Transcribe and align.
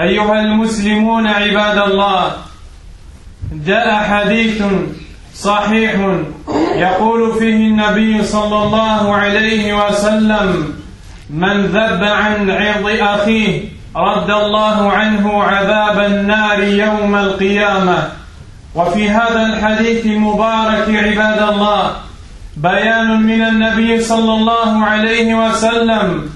أيها 0.00 0.40
المسلمون 0.40 1.26
عباد 1.26 1.78
الله 1.78 2.32
جاء 3.52 3.94
حديث 3.94 4.62
صحيح 5.34 5.94
يقول 6.74 7.38
فيه 7.38 7.56
النبي 7.56 8.24
صلى 8.24 8.62
الله 8.64 9.14
عليه 9.14 9.86
وسلم 9.86 10.74
من 11.30 11.66
ذب 11.66 12.04
عن 12.04 12.50
عرض 12.50 12.86
أخيه 13.00 13.62
رد 13.96 14.30
الله 14.30 14.90
عنه 14.92 15.42
عذاب 15.42 15.98
النار 16.00 16.62
يوم 16.62 17.16
القيامة. 17.16 18.08
وفي 18.74 19.10
هذا 19.10 19.46
الحديث 19.46 20.06
المبارك 20.06 20.88
عباد 20.88 21.48
الله 21.48 21.92
بيان 22.56 23.22
من 23.22 23.42
النبي 23.42 24.00
صلى 24.00 24.32
الله 24.34 24.84
عليه 24.84 25.34
وسلم 25.34 26.30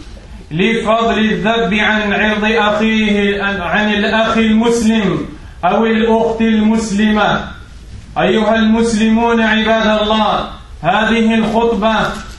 لفضل 0.54 1.18
الذب 1.18 1.74
عن 1.74 2.12
عرض 2.12 2.44
أخيه 2.44 3.42
عن 3.42 3.90
الأخ 3.90 4.36
المسلم 4.36 5.18
أو 5.64 5.86
الأخت 5.86 6.40
المسلمة. 6.40 7.40
أيها 8.18 8.54
المسلمون 8.54 9.40
عباد 9.40 10.02
الله 10.02 10.48
هذه 10.82 11.34
الخطبة 11.34 11.96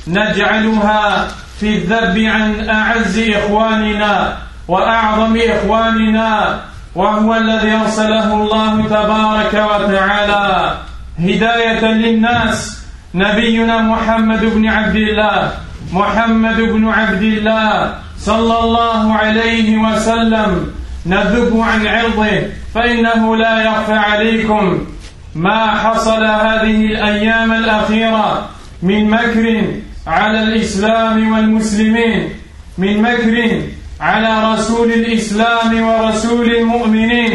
نجعلها 0.08 1.28
في 1.60 1.70
الذب 1.76 2.18
عن 2.20 2.70
أعز 2.70 3.20
إخواننا 3.20 4.38
وأعظم 4.68 5.38
إخواننا 5.50 6.60
وهو 6.96 7.36
الذي 7.36 7.72
أرسله 7.72 8.34
الله 8.34 8.86
تبارك 8.88 9.54
وتعالى. 9.54 10.78
هداية 11.20 11.86
للناس 11.86 12.86
نبينا 13.16 13.82
محمد 13.82 14.46
بن 14.46 14.68
عبد 14.68 14.96
الله 14.96 15.52
محمد 15.94 16.62
بن 16.62 16.88
عبد 16.88 17.22
الله 17.22 18.05
صلى 18.26 18.60
الله 18.60 19.14
عليه 19.14 19.78
وسلم 19.78 20.74
نذب 21.06 21.60
عن 21.60 21.88
عرضه 21.88 22.42
فإنه 22.74 23.36
لا 23.36 23.64
يخفى 23.64 23.94
عليكم. 23.94 24.86
ما 25.36 25.68
حصل 25.68 26.24
هذه 26.24 26.86
الأيام 26.86 27.52
الأخيرة 27.54 28.50
من 28.84 29.10
مكر 29.10 29.46
على 30.08 30.40
الإسلام 30.44 31.32
والمسلمين 31.34 32.30
من 32.78 33.02
مكر 33.02 33.62
على 34.02 34.54
رسول 34.54 34.92
الإسلام 34.92 35.82
ورسول 35.82 36.56
المؤمنين 36.56 37.32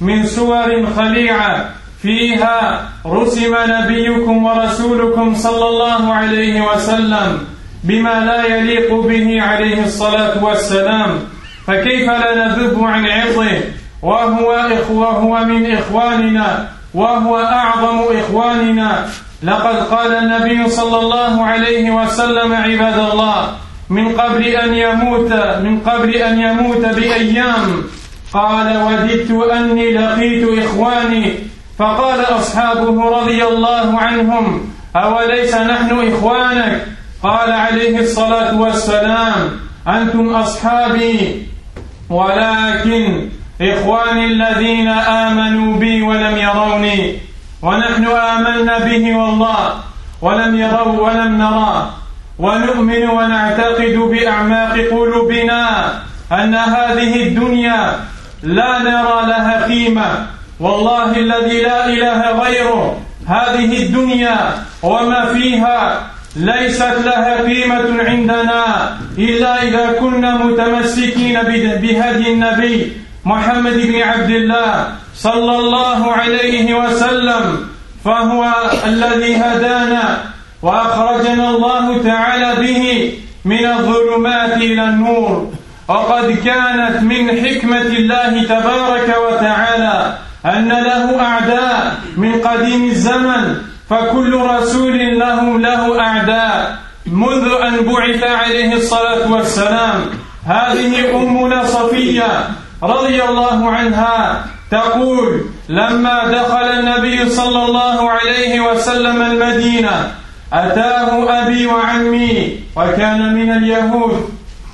من 0.00 0.26
صور 0.26 0.86
خليعة 0.96 1.70
فيها 2.02 2.88
رسم 3.06 3.54
نبيكم 3.68 4.44
ورسولكم 4.44 5.34
صلى 5.34 5.66
الله 5.68 6.14
عليه 6.14 6.60
وسلم. 6.60 7.38
بما 7.84 8.24
لا 8.24 8.56
يليق 8.56 8.94
به 8.94 9.42
عليه 9.42 9.84
الصلاة 9.84 10.44
والسلام. 10.44 11.18
فكيف 11.66 12.06
لا 12.08 12.34
نذب 12.34 12.84
عن 12.84 13.06
عرضه 13.06 13.60
وهو 14.02 14.68
وهو 14.90 15.44
من 15.44 15.72
إخواننا. 15.72 16.68
وهو 16.94 17.38
أعظم 17.38 17.98
إخواننا. 18.18 19.06
لقد 19.42 19.76
قال 19.76 20.12
النبي 20.12 20.70
صلى 20.70 21.00
الله 21.00 21.44
عليه 21.44 21.90
وسلم 21.90 22.52
عباد 22.52 22.98
الله 22.98 23.48
من 23.90 24.08
قبل 24.08 24.44
أن 24.44 24.74
يموت 24.74 25.32
من 25.62 25.80
قبل 25.80 26.14
أن 26.14 26.40
يموت 26.40 26.86
بأيام 26.86 27.84
قال 28.32 28.82
وددت 28.82 29.30
أني 29.30 29.92
لقيت 29.92 30.64
إخواني. 30.64 31.34
فقال 31.78 32.20
أصحابه 32.20 33.20
رضي 33.20 33.44
الله 33.44 33.98
عنهم 33.98 34.70
أوليس 34.96 35.54
نحن 35.54 36.12
إخوانك؟ 36.12 36.86
قال 37.22 37.52
عليه 37.52 37.98
الصلاة 37.98 38.60
والسلام 38.60 39.50
أنتم 39.88 40.34
أصحابي 40.34 41.46
ولكن 42.10 43.28
إخواني 43.60 44.24
الذين 44.24 44.88
آمنوا 44.88 45.76
بي 45.76 46.02
ولم 46.02 46.36
يروني 46.36 47.18
ونحن 47.62 48.06
آمنا 48.06 48.78
به 48.78 49.16
والله 49.16 49.74
ولم 50.22 50.60
يروا 50.60 51.08
ولم 51.08 51.38
نراه 51.38 51.90
ونؤمن 52.38 53.10
ونعتقد 53.10 53.96
بأعماق 54.10 54.72
قلوبنا 54.72 55.92
أن 56.32 56.54
هذه 56.54 57.22
الدنيا 57.22 58.00
لا 58.42 58.78
نرى 58.78 59.26
لها 59.26 59.66
قيمة. 59.66 60.26
والله 60.60 61.16
الذي 61.16 61.62
لا 61.62 61.86
إله 61.86 62.40
غيره 62.42 63.00
هذه 63.26 63.82
الدنيا 63.82 64.38
وما 64.82 65.32
فيها 65.32 66.10
ليست 66.36 66.94
لها 67.04 67.42
قيمة 67.42 68.02
عندنا 68.02 68.96
إلا 69.18 69.62
إذا 69.62 69.92
كنا 70.00 70.34
متمسكين 70.34 71.42
بهدي 71.42 72.32
النبي 72.32 72.92
محمد 73.24 73.72
بن 73.72 74.02
عبد 74.02 74.30
الله 74.30 74.88
صلى 75.14 75.58
الله 75.58 76.12
عليه 76.12 76.74
وسلم 76.74 77.68
فهو 78.04 78.52
الذي 78.86 79.36
هدانا 79.36 80.18
وأخرجنا 80.62 81.50
الله 81.50 82.02
تعالى 82.02 82.50
به 82.62 83.12
من 83.44 83.66
الظلمات 83.66 84.56
إلى 84.56 84.84
النور. 84.84 85.52
وقد 85.88 86.30
كانت 86.44 87.02
من 87.02 87.30
حكمة 87.42 87.90
الله 87.98 88.42
تبارك 88.44 89.16
وتعالى 89.26 90.14
أن 90.46 90.68
له 90.68 91.20
أعداء 91.20 91.96
من 92.16 92.32
قديم 92.40 92.84
الزمن 92.84 93.69
فكل 93.90 94.34
رسول 94.34 94.98
له 95.18 95.58
له 95.58 96.00
أعداء 96.00 96.76
منذ 97.06 97.44
أن 97.62 97.74
بعث 97.84 98.22
عليه 98.22 98.74
الصلاة 98.74 99.32
والسلام. 99.32 100.00
هذه 100.46 101.16
أمنا 101.16 101.64
صفية 101.64 102.48
رضي 102.82 103.24
الله 103.24 103.70
عنها 103.70 104.44
تقول 104.70 105.44
لما 105.68 106.18
دخل 106.32 106.66
النبي 106.78 107.28
صلى 107.30 107.64
الله 107.64 108.10
عليه 108.10 108.60
وسلم 108.60 109.22
المدينة 109.22 110.12
أتاه 110.52 111.42
أبي 111.42 111.66
وعمي 111.66 112.60
وكان 112.76 113.34
من 113.34 113.52
اليهود 113.52 114.28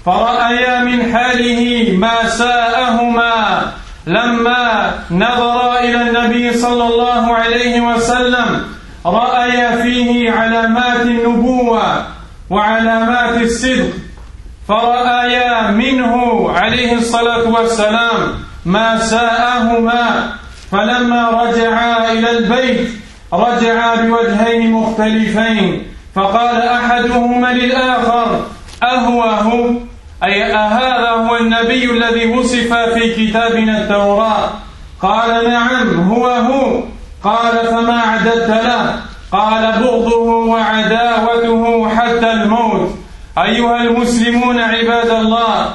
فرأيا 0.07 0.85
من 0.85 1.13
حاله 1.13 1.93
ما 1.99 2.29
ساءهما. 2.29 3.73
لما 4.07 4.93
نظرا 5.11 5.81
إلى 5.81 6.03
النبي 6.03 6.53
صلى 6.53 6.85
الله 6.89 7.35
عليه 7.35 7.81
وسلم 7.81 8.76
رأيا 9.07 9.83
فيه 9.83 10.31
علامات 10.31 11.01
النبوة 11.01 12.07
وعلامات 12.51 13.43
الصدق 13.43 13.93
فرأيا 14.69 15.71
منه 15.71 16.13
عليه 16.51 16.93
الصلاة 16.95 17.49
والسلام 17.49 18.35
ما 18.65 18.99
ساءهما. 18.99 20.33
فلما 20.73 21.31
رجعا 21.31 22.13
إلى 22.13 22.39
البيت 22.39 22.91
رجعا 23.33 23.95
بوجهين 23.95 24.73
مختلفين 24.73 25.83
فقال 26.15 26.63
أحدهما 26.63 27.53
للآخر 27.53 28.47
أهوه 28.83 29.81
أي 30.25 30.55
أهذا 30.55 31.11
هو 31.11 31.37
النبي 31.37 31.91
الذي 31.91 32.27
وصف 32.27 32.73
في 32.75 33.15
كتابنا 33.15 33.83
التوراة؟ 33.83 34.51
قال 35.03 35.51
نعم 35.51 36.11
هو 36.11 36.27
هو. 36.27 36.83
قال 37.27 37.67
فما 37.67 38.01
عددت 38.01 38.49
له؟ 38.49 38.95
قال 39.33 39.73
بغضه 39.83 40.29
وعداوته 40.53 41.89
حتى 41.97 42.33
الموت. 42.33 42.91
أيها 43.39 43.83
المسلمون 43.83 44.61
عباد 44.61 45.11
الله 45.11 45.71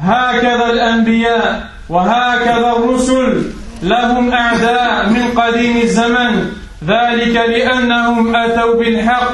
هكذا 0.00 0.66
الأنبياء 0.70 1.68
وهكذا 1.88 2.72
الرسل 2.78 3.52
لهم 3.82 4.32
أعداء 4.32 5.08
من 5.08 5.40
قديم 5.40 5.76
الزمن. 5.76 6.52
ذلك 6.84 7.36
لأنهم 7.36 8.36
أتوا 8.36 8.74
بالحق 8.74 9.32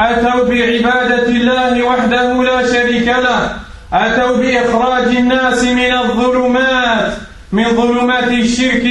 أتوا 0.00 0.44
بعبادة 0.48 1.28
الله 1.28 1.82
وحده 1.82 2.42
لا 2.44 2.66
شريك 2.72 3.08
له 3.08 3.56
أتوا 3.92 4.36
بإخراج 4.36 5.16
الناس 5.16 5.64
من 5.64 5.92
الظلمات 5.94 7.12
من 7.52 7.64
ظلمات 7.64 8.28
الشرك. 8.28 8.86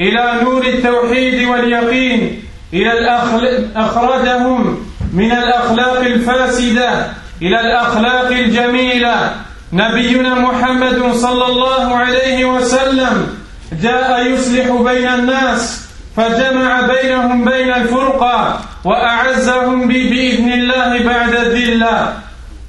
إلى 0.00 0.32
نور 0.42 0.62
التوحيد 0.66 1.48
واليقين 1.48 2.42
إلى 2.72 2.98
الأخل... 2.98 3.66
أخرجهم 3.76 4.86
من 5.12 5.32
الأخلاق 5.32 6.00
الفاسدة 6.00 7.06
إلى 7.42 7.60
الأخلاق 7.60 8.28
الجميلة. 8.30 9.32
نبينا 9.72 10.34
محمد 10.34 11.12
صلى 11.12 11.46
الله 11.46 11.96
عليه 11.96 12.44
وسلم 12.44 13.38
جاء 13.82 14.26
يصلح 14.26 14.66
بين 14.70 15.08
الناس 15.08 15.88
فجمع 16.16 16.80
بينهم 16.80 17.44
بين 17.44 17.72
الفرقة 17.72 18.60
وأعزهم 18.84 19.88
بإذن 19.88 20.52
الله 20.52 21.04
بعد 21.04 21.34
الذلة. 21.34 22.12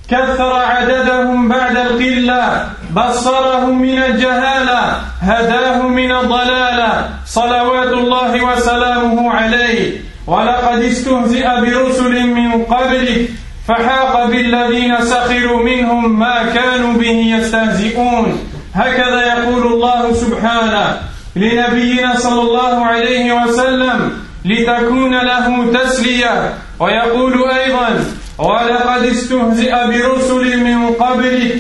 كثر 0.10 0.54
عددهم 0.54 1.48
بعد 1.48 1.78
القلة. 1.78 2.70
بصرهم 2.96 3.82
من 3.82 3.98
الجهالة 4.04 5.02
هداهم 5.22 5.94
من 5.94 6.12
الضلالة. 6.12 7.10
صلوات 7.26 7.94
الله 7.94 8.44
وسلامه 8.44 9.32
عليه. 9.32 10.02
ولقد 10.28 10.82
استهزئ 10.82 11.48
برسل 11.62 12.28
من 12.28 12.64
قبلك 12.64 13.30
فحاق 13.68 14.26
بالذين 14.26 15.02
سخروا 15.02 15.64
منهم 15.64 16.20
ما 16.20 16.44
كانوا 16.54 16.94
به 16.94 17.18
يستهزئون. 17.38 18.40
هكذا 18.74 19.22
يقول 19.22 19.74
الله 19.74 20.14
سبحانه 20.14 20.98
لنبينا 21.36 22.16
صلى 22.16 22.42
الله 22.42 22.86
عليه 22.86 23.34
وسلم 23.34 24.12
لتكون 24.46 25.14
له 25.14 25.74
تسلية. 25.74 26.54
ويقول 26.80 27.34
أيضا 27.52 27.90
ولقد 28.38 29.04
استهزئ 29.04 29.72
برسل 29.88 30.64
من 30.64 30.88
قبلك 30.88 31.56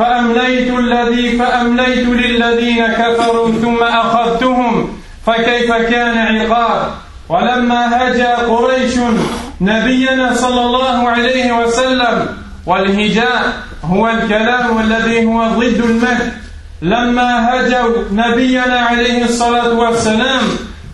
فأمليت 0.00 0.70
الذي 0.78 1.38
فأمليت 1.38 2.08
للذين 2.08 2.86
كفروا 2.86 3.52
ثم 3.52 3.82
أخذتهم 3.82 4.88
فكيف 5.26 5.72
كان 5.72 6.18
عقاب؟ 6.18 6.90
ولما 7.28 7.82
هجا 7.96 8.36
قريش 8.36 8.94
نبينا 9.60 10.34
صلى 10.34 10.60
الله 10.60 11.08
عليه 11.08 11.52
وسلم 11.52 12.26
والهجاء 12.66 13.52
هو 13.84 14.08
الكلام 14.08 14.80
الذي 14.80 15.26
هو 15.26 15.48
ضد 15.48 15.80
المكر 15.84 16.28
لما 16.82 17.30
هجوا 17.50 18.04
نبينا 18.12 18.78
عليه 18.80 19.24
الصلاة 19.24 19.72
والسلام 19.72 20.42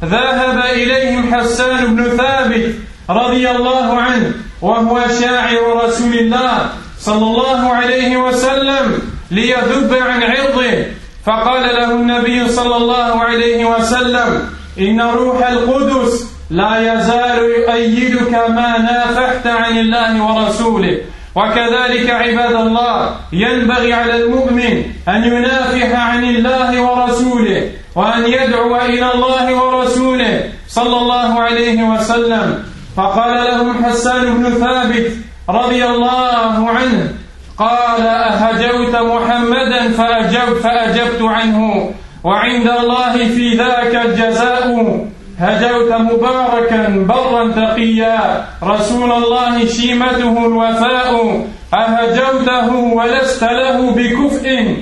ذهب 0.04 0.58
إليهم 0.74 1.34
حسان 1.34 1.96
بن 1.96 2.04
ثابت 2.16 2.74
رضي 3.10 3.50
الله 3.50 4.00
عنه 4.00 4.32
وهو 4.62 5.00
شاعر 5.20 5.84
رسول 5.84 6.14
الله. 6.14 6.70
صلى 7.00 7.24
الله 7.26 7.74
عليه 7.74 8.16
وسلم 8.16 8.98
ليذب 9.30 9.94
عن 9.94 10.22
عرضه. 10.22 10.86
فقال 11.26 11.62
له 11.62 11.90
النبي 11.90 12.48
صلى 12.48 12.76
الله 12.76 13.20
عليه 13.20 13.64
وسلم 13.64 14.50
إن 14.78 15.00
روح 15.00 15.48
القدس 15.48 16.26
لا 16.50 16.94
يزال 16.94 17.38
يؤيدك 17.38 18.32
ما 18.32 18.78
نافحت 18.78 19.46
عن 19.46 19.78
الله 19.78 20.22
ورسوله. 20.22 20.98
وكذلك 21.34 22.10
عباد 22.10 22.54
الله 22.54 23.16
ينبغي 23.32 23.92
على 23.92 24.16
المؤمن 24.16 24.84
أن 25.08 25.24
ينافح 25.24 26.00
عن 26.00 26.24
الله 26.24 26.80
ورسوله 26.80 27.70
وأن 27.94 28.26
يدعو 28.26 28.76
إلى 28.76 29.14
الله 29.14 29.54
ورسوله. 29.54 30.50
صلى 30.68 30.96
الله 30.96 31.40
عليه 31.40 31.82
وسلم. 31.82 32.64
فقال 32.96 33.44
لهم 33.44 33.84
حسان 33.84 34.24
بن 34.34 34.54
ثابت 34.54 35.12
رضي 35.48 35.84
الله 35.84 36.70
عنه 36.70 37.12
قال 37.58 38.06
أهجوت 38.06 38.96
محمدا 38.96 39.88
فأجبت, 39.88 40.58
فأجبت 40.62 41.22
عنه 41.22 41.90
وعند 42.24 42.68
الله 42.68 43.12
في 43.12 43.54
ذاك 43.54 44.06
الجزاء 44.06 45.06
هجوت 45.38 45.92
مباركا 45.92 47.04
برا 47.08 47.52
تقيا 47.52 48.44
رسول 48.62 49.12
الله 49.12 49.66
شيمته 49.66 50.46
الوفاء 50.46 51.46
أهجوته 51.74 52.74
ولست 52.74 53.42
له 53.44 53.90
بكفء 53.90 54.76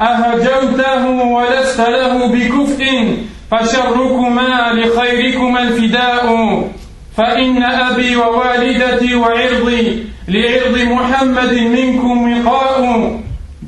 أهجوته 0.00 1.06
ولست 1.06 1.80
له 1.80 2.26
بكفء 2.26 3.16
فشركما 3.50 4.72
لخيركما 4.72 5.62
الفداء. 5.62 6.26
فإن 7.16 7.62
أبي 7.62 8.16
ووالدتي 8.16 9.14
وعرضي 9.14 10.06
لعرض 10.28 10.78
محمد 10.78 11.52
منكم 11.54 12.46
وقاء 12.46 13.20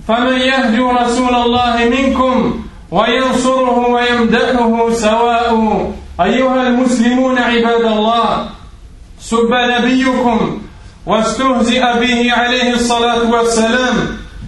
فمن 0.09 0.39
يهجو 0.41 0.91
رسول 0.91 1.35
الله 1.35 1.75
منكم 1.97 2.65
وينصره 2.91 3.79
ويمدحه 3.89 4.91
سواء. 4.93 5.93
أيها 6.21 6.69
المسلمون 6.69 7.39
عباد 7.39 7.85
الله 7.85 8.47
سب 9.21 9.51
نبيكم 9.53 10.61
واستهزئ 11.07 11.81
به 12.01 12.33
عليه 12.33 12.75
الصلاة 12.75 13.31
والسلام. 13.31 13.97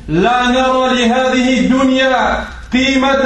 لا 0.08 0.48
نرى 0.48 0.82
لهذه 0.94 1.58
الدنيا 1.60 2.44
قيمة 2.72 3.24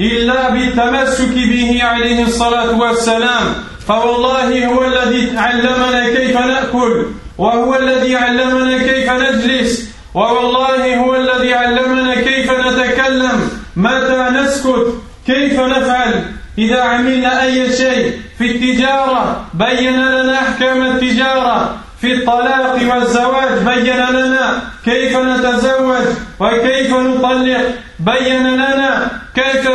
إلا 0.00 0.50
بالتمسك 0.50 1.34
به 1.34 1.80
عليه 1.82 2.22
الصلاة 2.22 2.78
والسلام. 2.80 3.54
فوالله 3.88 4.66
هو 4.66 4.84
الذي 4.84 5.38
علمنا 5.38 6.08
كيف 6.08 6.36
نأكل 6.36 7.06
وهو 7.38 7.76
الذي 7.76 8.16
علمنا 8.16 8.78
كيف 8.78 9.10
نجلس 9.10 9.88
ووالله 10.14 10.96
هو 10.96 11.16
الذي 11.16 11.54
علمنا 11.54 12.14
كيف 12.14 12.50
نتكلم 12.50 13.50
متى 13.76 14.28
نسكت 14.32 14.86
كيف 15.26 15.60
نفعل. 15.60 16.24
إذا 16.58 16.80
عملنا 16.80 17.42
أي 17.42 17.72
شيء 17.72 18.20
في 18.38 18.44
التجارة 18.44 19.46
بين 19.54 19.96
لنا 19.96 20.38
أحكام 20.38 20.82
التجارة. 20.82 21.76
في 22.00 22.14
الطلاق 22.14 22.78
والزواج 22.90 23.58
بين 23.64 23.96
لنا 23.96 24.62
كيف 24.84 25.16
نتزوج 25.16 26.06
وكيف 26.40 26.90
نطلق. 26.90 27.64
بين 28.00 28.46
لنا 28.54 29.10
كيف 29.34 29.68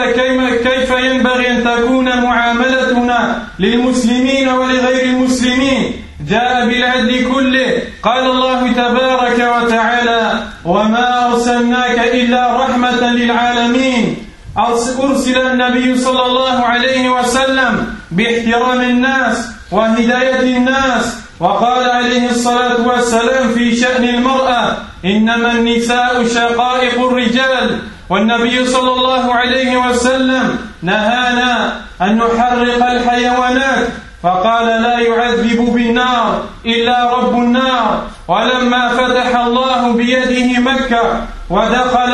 كيف 0.68 0.90
ينبغي 0.90 1.52
أن 1.52 1.64
تكون 1.64 2.22
معاملتنا 2.22 3.44
للمسلمين 3.60 4.50
ولغير 4.50 5.04
المسلمين؟ 5.04 5.94
جاء 6.30 6.66
بالعدل 6.68 7.32
كله. 7.34 7.82
قال 8.04 8.24
الله 8.32 8.72
تبارك 8.72 9.40
وتعالى 9.40 10.44
وما 10.66 11.32
أرسلناك 11.32 12.00
إلا 12.00 12.64
رحمة 12.64 13.02
للعالمين. 13.12 14.16
أرسل 14.58 15.38
النبي 15.38 15.98
صلى 15.98 16.26
الله 16.26 16.66
عليه 16.66 17.10
وسلم 17.10 17.96
بإحترام 18.12 18.82
الناس 18.82 19.48
وهداية 19.72 20.58
الناس. 20.58 21.18
وقال 21.40 21.90
عليه 21.90 22.30
الصلاة 22.30 22.88
والسلام 22.88 23.50
في 23.54 23.76
شأن 23.76 24.04
المرأة 24.04 24.78
إنما 25.06 25.52
النساء 25.52 26.28
شقائق 26.28 27.08
الرجال. 27.08 27.80
والنبي 28.10 28.66
صلى 28.66 28.92
الله 28.94 29.34
عليه 29.34 29.78
وسلم 29.78 30.60
نهانا 30.82 31.82
أن 32.02 32.18
نحرق 32.18 32.92
الحيوانات 32.92 33.88
فقال 34.24 34.82
لا 34.82 35.00
يعذب 35.00 35.74
بالنار 35.74 36.44
إلا 36.66 37.14
رب 37.14 37.34
النار. 37.34 38.04
ولما 38.28 38.90
فتح 38.90 39.40
الله 39.40 39.92
بيده 39.94 40.60
مكة 40.60 41.22
ودخل 41.50 42.14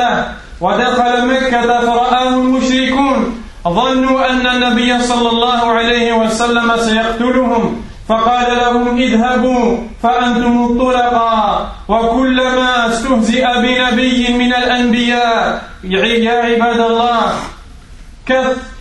ودخل 0.61 1.27
مكة 1.27 1.79
فرآه 1.79 2.27
المشركون 2.29 3.41
ظنوا 3.67 4.29
أن 4.29 4.47
النبي 4.47 4.99
صلى 4.99 5.29
الله 5.29 5.71
عليه 5.71 6.13
وسلم 6.13 6.77
سيقتلهم. 6.77 7.84
فقال 8.09 8.57
لهم 8.57 8.97
اذهبوا 8.97 9.77
فأنتم 10.03 10.65
الطلقاء 10.65 11.71
وكلما 11.87 12.87
استهزئ 12.87 13.45
بنبي 13.61 14.33
من 14.33 14.53
الأنبياء 14.53 15.69
يا 15.83 16.31
عباد 16.31 16.79
الله 16.79 17.33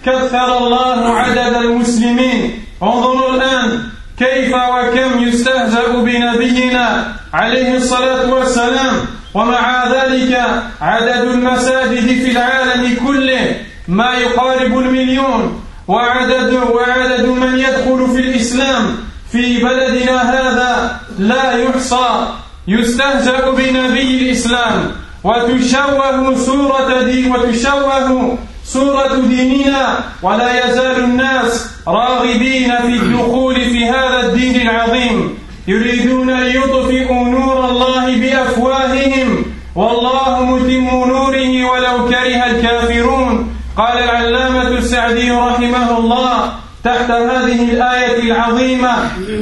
كثر 0.05 0.59
الله 0.59 1.09
عدد 1.09 1.57
المسلمين. 1.57 2.65
انظروا 2.83 3.35
الآن 3.35 3.81
كيف 4.19 4.53
وكم 4.55 5.23
يستهزأ 5.29 5.89
بنبينا 5.89 7.17
عليه 7.33 7.77
الصلاة 7.77 8.35
والسلام. 8.35 8.95
ومع 9.35 9.85
ذلك 9.89 10.33
عدد 10.81 11.23
المساجد 11.33 12.07
في 12.07 12.31
العالم 12.31 12.97
كله 13.07 13.57
ما 13.89 14.15
يقارب 14.15 14.79
المليون. 14.79 15.61
وعدد 15.89 16.53
وعدد 16.53 17.27
من 17.27 17.59
يدخل 17.59 18.09
في 18.15 18.21
الإسلام 18.21 18.97
في 19.35 19.59
بلدنا 19.59 20.17
هذا 20.31 21.01
لا 21.19 21.53
يحصى 21.53 22.27
يستهزأ 22.69 23.51
بنبي 23.51 24.23
الإسلام. 24.23 24.93
وتشوه 25.25 26.37
سورة 26.37 27.03
دين 27.03 27.33
وتشوه 27.33 28.39
سورة 28.65 29.15
ديننا 29.29 29.99
ولا 30.23 30.49
يزال 30.65 31.05
الناس 31.05 31.71
راغبين 31.89 32.77
في 32.77 32.95
الدخول 33.03 33.55
في 33.55 33.85
هذا 33.85 34.21
الدين 34.21 34.69
العظيم. 34.69 35.39
يريدون 35.69 36.31
ليطفئوا 36.31 37.25
نور 37.25 37.71
الله 37.71 38.17
بأفواههم. 38.17 39.45
والله 39.75 40.45
متم 40.45 40.87
نوره 41.11 41.65
ولو 41.71 42.09
كره 42.09 42.47
الكافرون. 42.47 43.57
قال 43.77 43.99
العلامة 43.99 44.69
السعدي 44.69 45.31
رحمه 45.31 45.99
الله 45.99 46.53
تحت 46.85 47.11
هذه 47.11 47.71
الآية 47.71 48.23
العظيمة. 48.23 48.95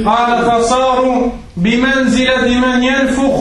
قال 0.05 0.45
فصاروا 0.45 1.31
بمنزلة 1.57 2.47
من 2.47 2.83
ينفخ. 2.83 3.39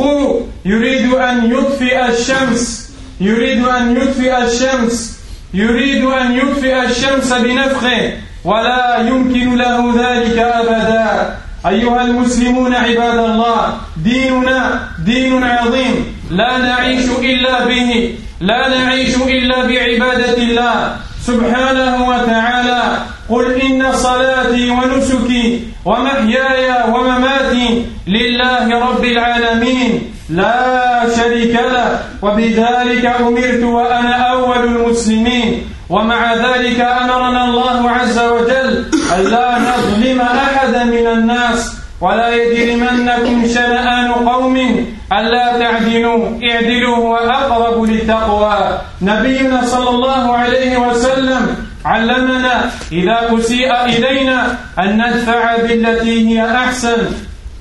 يريد 0.65 1.13
أن 1.15 1.53
يطفئ 1.53 2.09
الشمس. 2.09 2.91
يريد 3.21 3.65
أن 3.65 3.97
يطفئ 3.97 4.43
الشمس. 4.45 5.19
يريد 5.55 6.05
أن 6.05 6.33
يطفئ 6.33 6.83
الشمس 6.85 7.33
بنفخه. 7.33 8.13
ولا 8.45 8.99
يمكن 9.09 9.57
له 9.57 9.95
ذلك 9.97 10.39
أبدا. 10.39 11.37
أيها 11.67 12.03
المسلمون 12.03 12.75
عباد 12.75 13.19
الله 13.19 13.75
ديننا 13.97 14.89
دين 15.05 15.45
عظيم. 15.45 16.17
لا 16.31 16.59
نعيش 16.59 17.05
إلا 17.19 17.65
به. 17.65 18.15
لا 18.41 18.69
نعيش 18.69 19.17
إلا 19.17 19.63
بعبادة 19.67 20.37
الله. 20.37 20.97
سبحانه 21.27 22.09
وتعالى 22.09 22.83
قل 23.31 23.61
إن 23.61 23.93
صلاتي 23.93 24.71
ونسكي 24.71 25.61
ومحياي 25.85 26.91
ومماتي 26.93 27.87
لله 28.07 28.81
رب 28.89 29.05
العالمين. 29.05 30.15
لا 30.31 31.07
شريك 31.17 31.55
له. 31.55 32.01
وبذلك 32.23 33.05
أمرت 33.21 33.63
وأنا 33.63 34.15
أول 34.15 34.65
المسلمين. 34.65 35.69
ومع 35.91 36.35
ذلك 36.35 36.81
أمرنا 36.81 37.45
الله 37.45 37.91
عز 37.91 38.19
وجل 38.19 38.85
ألا 39.17 39.59
نظلم 39.59 40.21
أحدا 40.21 40.85
من 40.85 41.07
الناس. 41.07 41.73
ولا 42.01 42.35
يجرمنكم 42.35 43.47
شنآن 43.55 44.13
قوم 44.13 44.57
ألا 45.13 45.59
تعدلوا. 45.59 46.41
اعدلوا 46.43 46.97
هو 46.97 47.17
أقرب 47.17 47.85
للتقوى. 47.85 48.79
نبينا 49.03 49.67
صلى 49.67 49.91
الله 49.91 50.37
عليه 50.37 50.77
وسلم 50.77 51.62
علمنا 51.85 52.71
إذا 52.93 53.19
أسيء 53.39 53.85
إلينا 53.85 54.59
أن 54.79 55.03
ندفع 55.03 55.57
بالتي 55.57 56.29
هي 56.29 56.57
أحسن 56.57 57.07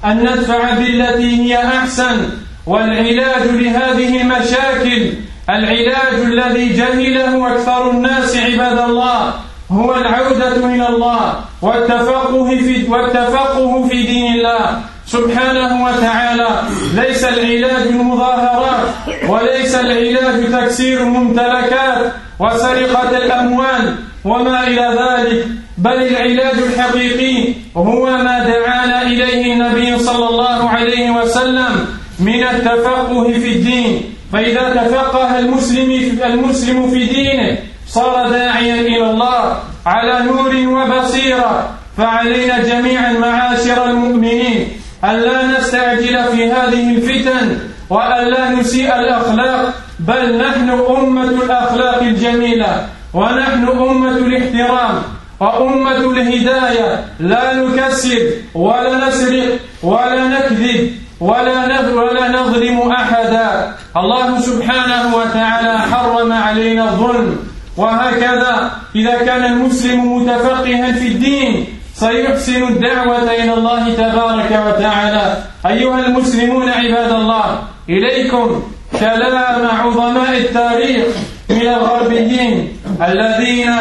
أن 0.05 0.17
ندفع 0.19 0.73
بالتي 0.73 1.41
هي 1.41 1.57
أحسن. 1.57 2.29
والعلاج 2.65 3.47
لهذه 3.47 4.21
المشاكل 4.21 5.13
العلاج 5.49 6.13
الذي 6.13 6.69
جهله 6.69 7.55
أكثر 7.55 7.91
الناس 7.91 8.37
عباد 8.37 8.79
الله 8.79 9.33
هو 9.71 9.95
العودة 9.95 10.75
إلى 10.75 10.89
الله 10.89 11.35
والتفقه 11.61 12.55
في 12.55 12.87
والتفقه 12.89 13.87
في 13.87 14.03
دين 14.03 14.33
الله. 14.33 14.81
سبحانه 15.11 15.83
وتعالى. 15.83 16.49
ليس 16.95 17.23
العلاج 17.23 17.87
المظاهرات 17.87 18.87
وليس 19.27 19.75
العلاج 19.75 20.51
تكسير 20.51 21.03
الممتلكات 21.03 22.11
وسرقة 22.39 23.17
الأموال 23.17 23.95
وما 24.25 24.67
إلى 24.67 24.87
ذلك. 25.01 25.47
بل 25.77 25.97
العلاج 26.07 26.57
الحقيقي 26.67 27.53
هو 27.77 28.05
ما 28.05 28.35
دعانا 28.39 29.01
إليه 29.01 29.53
النبي 29.53 29.99
صلى 29.99 30.27
الله 30.29 30.69
عليه 30.69 31.11
وسلم 31.11 31.85
من 32.19 32.43
التفقه 32.43 33.23
في 33.33 33.49
الدين. 33.55 34.15
فإذا 34.33 34.69
تفقه 34.79 35.39
المسلم 35.39 36.19
المسلم 36.23 36.91
في 36.91 37.05
دينه 37.05 37.57
صار 37.87 38.29
داعيا 38.29 38.81
إلى 38.81 39.11
الله 39.11 39.59
على 39.85 40.25
نور 40.25 40.53
وبصيرة. 40.75 41.69
فعلينا 41.97 42.59
جميعا 42.59 43.11
معاشر 43.11 43.89
المؤمنين 43.89 44.67
ألا 45.05 45.59
نستعجل 45.59 46.23
في 46.23 46.51
هذه 46.51 46.95
الفتن 46.95 47.57
وألا 47.89 48.49
نسيء 48.49 48.95
الأخلاق 48.95 49.73
بل 49.99 50.37
نحن 50.37 50.69
أمة 50.69 51.23
الأخلاق 51.23 52.01
الجميلة 52.01 52.85
ونحن 53.13 53.67
أمة 53.67 54.17
الاحترام 54.17 54.95
وأمة 55.39 55.97
الهداية. 55.97 57.05
لا 57.19 57.53
نكسر 57.53 58.19
ولا 58.53 59.07
نسرق 59.07 59.59
ولا 59.83 60.27
نكذب 60.27 60.91
ولا 61.19 61.89
ولا 61.93 62.29
نظلم 62.29 62.91
أحدا. 62.91 63.75
الله 63.97 64.41
سبحانه 64.41 65.15
وتعالى 65.15 65.79
حرم 65.79 66.31
علينا 66.33 66.83
الظلم. 66.83 67.37
وهكذا 67.77 68.71
إذا 68.95 69.15
كان 69.25 69.45
المسلم 69.45 70.15
متفقها 70.15 70.91
في 70.91 71.07
الدين 71.07 71.65
سيحسن 72.01 72.63
الدعوة 72.63 73.23
إلى 73.23 73.53
الله 73.53 73.93
تبارك 73.93 74.51
وتعالى. 74.67 75.43
أيها 75.65 75.99
المسلمون 75.99 76.69
عباد 76.69 77.11
الله 77.11 77.59
إليكم 77.89 78.63
كلام 78.99 79.67
عظماء 79.67 80.37
التاريخ 80.37 81.05
من 81.49 81.67
الغربيين 81.67 82.77
الذين 83.01 83.73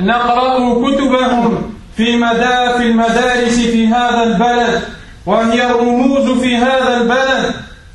نقرأ 0.00 0.54
كتبهم 0.82 1.72
في 1.96 2.16
مدى 2.16 2.58
في 2.76 2.82
المدارس 2.82 3.58
في 3.60 3.86
هذا 3.86 4.22
البلد 4.22 4.82
وهي 5.26 5.66
الرموز 5.70 6.40
في 6.42 6.56
هذا 6.56 6.96
البلد. 7.00 7.54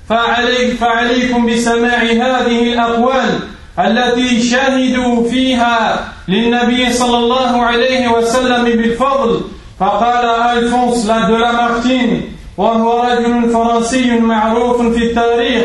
فعليك 0.10 0.74
فعليكم 0.80 1.46
بسماع 1.46 2.02
هذه 2.04 2.74
الأقوال. 2.74 3.40
التي 3.80 4.44
شهدوا 4.44 5.30
فيها 5.30 6.08
للنبي 6.28 6.94
صلى 6.94 7.18
الله 7.18 7.62
عليه 7.62 8.08
وسلم 8.08 8.64
بالفضل. 8.64 9.42
فقال 9.80 10.26
ألفونس 10.58 11.06
لامارتين 11.10 12.22
وهو 12.58 13.04
رجل 13.04 13.50
فرنسي 13.50 14.12
معروف 14.20 14.82
في 14.82 15.04
التاريخ 15.04 15.64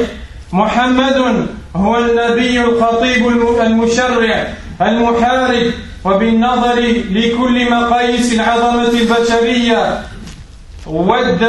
محمد 0.53 1.47
هو 1.77 1.99
النبي 1.99 2.61
الخطيب 2.61 3.29
المشرع 3.61 4.49
المحارب 4.83 5.73
وبالنظر 6.05 6.79
لكل 7.11 7.71
مقاييس 7.71 8.33
العظمة 8.33 8.89
البشرية. 8.89 10.03
ود 10.87 11.47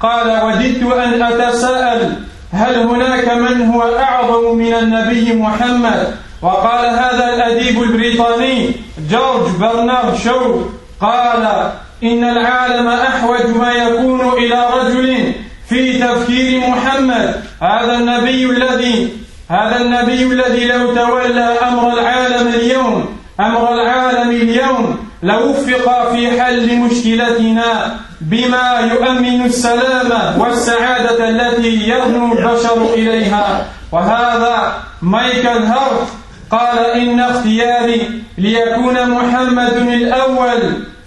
قال 0.00 0.44
وددت 0.44 0.82
أن 0.92 1.22
أتساءل 1.22 2.12
هل 2.52 2.74
هناك 2.76 3.28
من 3.28 3.70
هو 3.70 3.82
أعظم 3.82 4.56
من 4.56 4.74
النبي 4.74 5.34
محمد؟ 5.34 6.14
وقال 6.42 6.86
هذا 6.86 7.34
الأديب 7.34 7.82
البريطاني 7.82 8.70
جورج 9.10 9.50
برنارد 9.60 10.16
شو 10.16 10.60
قال 11.00 11.70
إن 12.02 12.24
العالم 12.24 12.88
أحوج 12.88 13.46
ما 13.56 13.72
يكون 13.72 14.20
إلى 14.20 14.66
رجل 14.74 15.32
في 15.68 15.98
تفكير 15.98 16.60
محمد. 16.60 17.34
هذا 17.62 17.94
النبي 17.98 18.44
الذي 18.44 19.08
هذا 19.50 19.80
النبي 19.80 20.22
الذي 20.22 20.64
لو 20.66 20.94
تولى 20.94 21.56
أمر 21.68 21.92
العالم 21.92 22.48
اليوم 22.48 23.18
أمر 23.40 23.74
العالم 23.74 24.30
اليوم 24.30 25.07
لوفق 25.22 26.12
في 26.12 26.40
حل 26.40 26.78
مشكلتنا 26.78 27.96
بما 28.20 28.90
يؤمن 28.92 29.44
السلامة 29.44 30.40
والسعادة 30.40 31.28
التي 31.28 31.88
يرنو 31.88 32.32
البشر 32.32 32.94
إليها. 32.94 33.66
وهذا 33.92 34.82
مايكل 35.02 35.48
هارت 35.48 36.08
قال 36.50 36.78
إن 36.78 37.20
اختياري 37.20 38.22
ليكون 38.38 39.10
محمد 39.10 39.76
الأول 39.76 40.60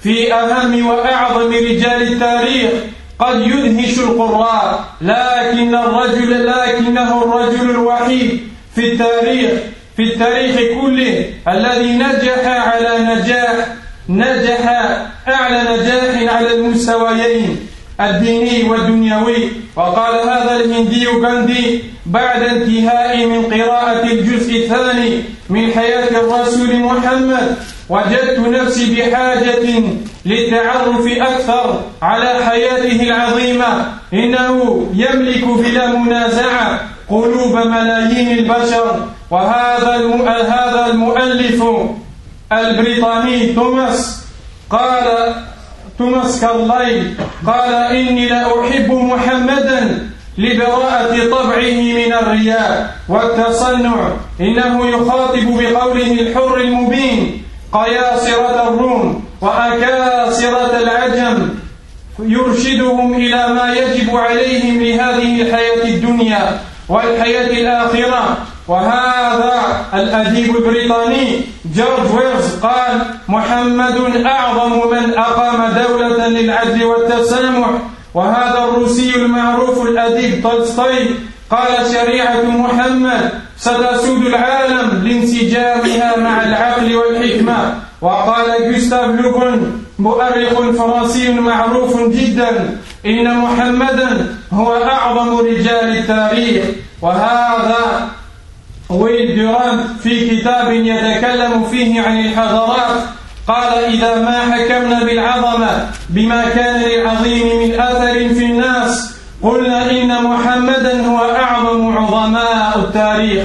في 0.03 0.33
أهم 0.33 0.87
وأعظم 0.87 1.53
رجال 1.53 2.01
التاريخ. 2.01 2.71
قد 3.19 3.41
يدهش 3.41 3.99
القراء 3.99 4.85
لكن 5.01 5.75
الرجل 5.75 6.47
لكنه 6.47 7.23
الرجل 7.23 7.69
الوحيد 7.69 8.47
في 8.75 8.93
التاريخ 8.93 9.51
في 9.95 10.03
التاريخ 10.03 10.55
كله 10.81 11.29
الذي 11.47 11.93
نجح 11.95 12.45
على 12.45 12.97
نجاح 12.99 13.67
نجح 14.09 14.63
أعلى 15.27 15.61
نجاح 15.61 16.35
على 16.35 16.53
المستويين 16.55 17.67
الديني 18.01 18.69
والدنيوي. 18.69 19.49
وقال 19.75 20.29
هذا 20.29 20.55
الهندي 20.55 21.07
غاندي 21.07 21.83
بعد 22.05 22.43
انتهاء 22.43 23.25
من 23.25 23.41
قراءة 23.45 24.03
الجزء 24.03 24.63
الثاني 24.63 25.23
من 25.49 25.71
حياة 25.71 26.09
الرسول 26.09 26.79
محمد 26.79 27.55
وجدت 27.89 28.39
نفسي 28.39 28.95
بحاجة 28.95 29.83
للتعرف 30.25 31.07
أكثر 31.07 31.81
على 32.01 32.45
حياته 32.45 33.03
العظيمة. 33.03 33.85
إنه 34.13 34.87
يملك 34.93 35.45
بلا 35.45 35.87
منازعة 35.97 36.81
قلوب 37.09 37.55
ملايين 37.55 38.37
البشر. 38.37 39.07
وهذا 39.31 39.95
هذا 40.49 40.87
المؤلف 40.91 41.63
البريطاني 42.51 43.53
توماس 43.53 44.25
قال 44.69 45.35
توماس 45.97 46.41
كارلايل 46.41 47.13
قال 47.47 47.73
إني 47.73 48.29
لا 48.29 48.61
أحب 48.61 48.91
محمدا 48.91 50.09
لبراءة 50.37 51.29
طبعه 51.31 51.71
من 51.71 52.13
الرياء 52.13 52.95
والتصنع. 53.09 54.11
إنه 54.41 54.87
يخاطب 54.89 55.45
بقوله 55.45 56.11
الحر 56.11 56.57
المبين 56.57 57.43
قياصرة 57.73 58.67
الروم 58.67 59.25
وأكاسرة 59.41 60.79
العجم 60.79 61.49
يرشدهم 62.19 63.13
إلى 63.13 63.47
ما 63.47 63.73
يجب 63.73 64.15
عليهم 64.15 64.83
لهذه 64.83 65.41
الحياة 65.41 65.83
الدنيا 65.85 66.59
والحياة 66.89 67.47
الآخرة. 67.47 68.37
وهذا 68.71 69.85
الأديب 69.93 70.55
البريطاني 70.55 71.41
جورج 71.75 72.11
ويرز 72.15 72.55
قال 72.61 73.01
محمد 73.27 74.25
أعظم 74.25 74.71
من 74.91 75.17
أقام 75.17 75.73
دولة 75.73 76.27
للعدل 76.27 76.83
والتسامح 76.83 77.69
وهذا 78.13 78.63
الروسي 78.63 79.15
المعروف 79.15 79.81
الأديب 79.87 80.43
تولستوي 80.43 81.05
قال 81.49 81.91
شريعة 81.93 82.41
محمد 82.43 83.31
ستسود 83.57 84.25
العالم 84.25 85.03
لانسجامها 85.03 86.19
مع 86.19 86.43
العقل 86.43 86.95
والحكمة 86.95 87.75
وقال 88.01 88.73
جوستاف 88.73 89.09
لوبون 89.19 89.85
مؤرخ 89.99 90.53
فرنسي 90.77 91.31
معروف 91.31 91.99
جدا 92.09 92.77
إن 93.05 93.37
محمدا 93.37 94.35
هو 94.53 94.73
أعظم 94.83 95.37
رجال 95.37 95.97
التاريخ 95.97 96.65
وهذا 97.01 98.09
ويل 98.91 99.35
دوران 99.35 99.83
في 100.03 100.29
كتاب 100.29 100.71
يتكلم 100.71 101.63
فيه 101.71 102.01
عن 102.01 102.19
الحضارات 102.25 103.03
قال 103.47 103.73
إذا 103.85 104.21
ما 104.21 104.39
حكمنا 104.53 105.03
بالعظمة 105.03 105.87
بما 106.09 106.49
كان 106.49 106.81
للعظيم 106.81 107.47
من 107.61 107.79
أثر 107.79 108.13
في 108.13 108.45
الناس 108.45 109.15
قلنا 109.43 109.91
إن 109.91 110.23
محمدا 110.23 111.07
هو 111.07 111.17
أعظم 111.17 111.97
عظماء 111.97 112.79
التاريخ. 112.79 113.43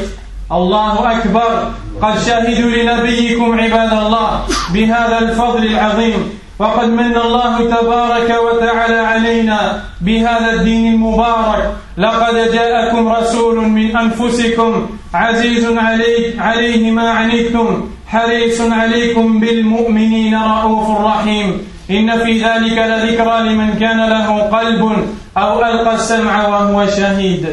الله 0.53 1.13
أكبر. 1.13 1.73
قد 2.03 2.19
شهدوا 2.27 2.71
لنبيكم 2.71 3.61
عباد 3.61 3.93
الله 3.93 4.41
بهذا 4.75 5.19
الفضل 5.19 5.65
العظيم 5.67 6.39
وقد 6.59 6.89
من 6.89 7.17
الله 7.17 7.71
تبارك 7.71 8.31
وتعالى 8.45 8.97
علينا 8.97 9.81
بهذا 10.01 10.53
الدين 10.53 10.95
المبارك. 10.95 11.71
لقد 11.99 12.53
جاءكم 12.53 13.09
رسول 13.09 13.57
من 13.69 13.97
أنفسكم 13.97 14.89
عزيز 15.15 15.65
عليه, 15.65 16.41
عليه 16.41 16.91
ما 16.91 17.11
عنتم 17.11 17.89
حريص 18.07 18.61
عليكم 18.61 19.41
بالمؤمنين 19.41 20.35
رؤوف 20.35 21.01
رحيم. 21.01 21.69
إن 21.91 22.19
في 22.25 22.33
ذلك 22.45 22.79
لذكرى 22.79 23.41
لمن 23.49 23.79
كان 23.81 24.09
له 24.11 24.39
قلب 24.39 24.83
أو 25.37 25.65
ألقى 25.65 25.95
السمع 25.95 26.49
وهو 26.49 26.87
شهيد. 26.87 27.47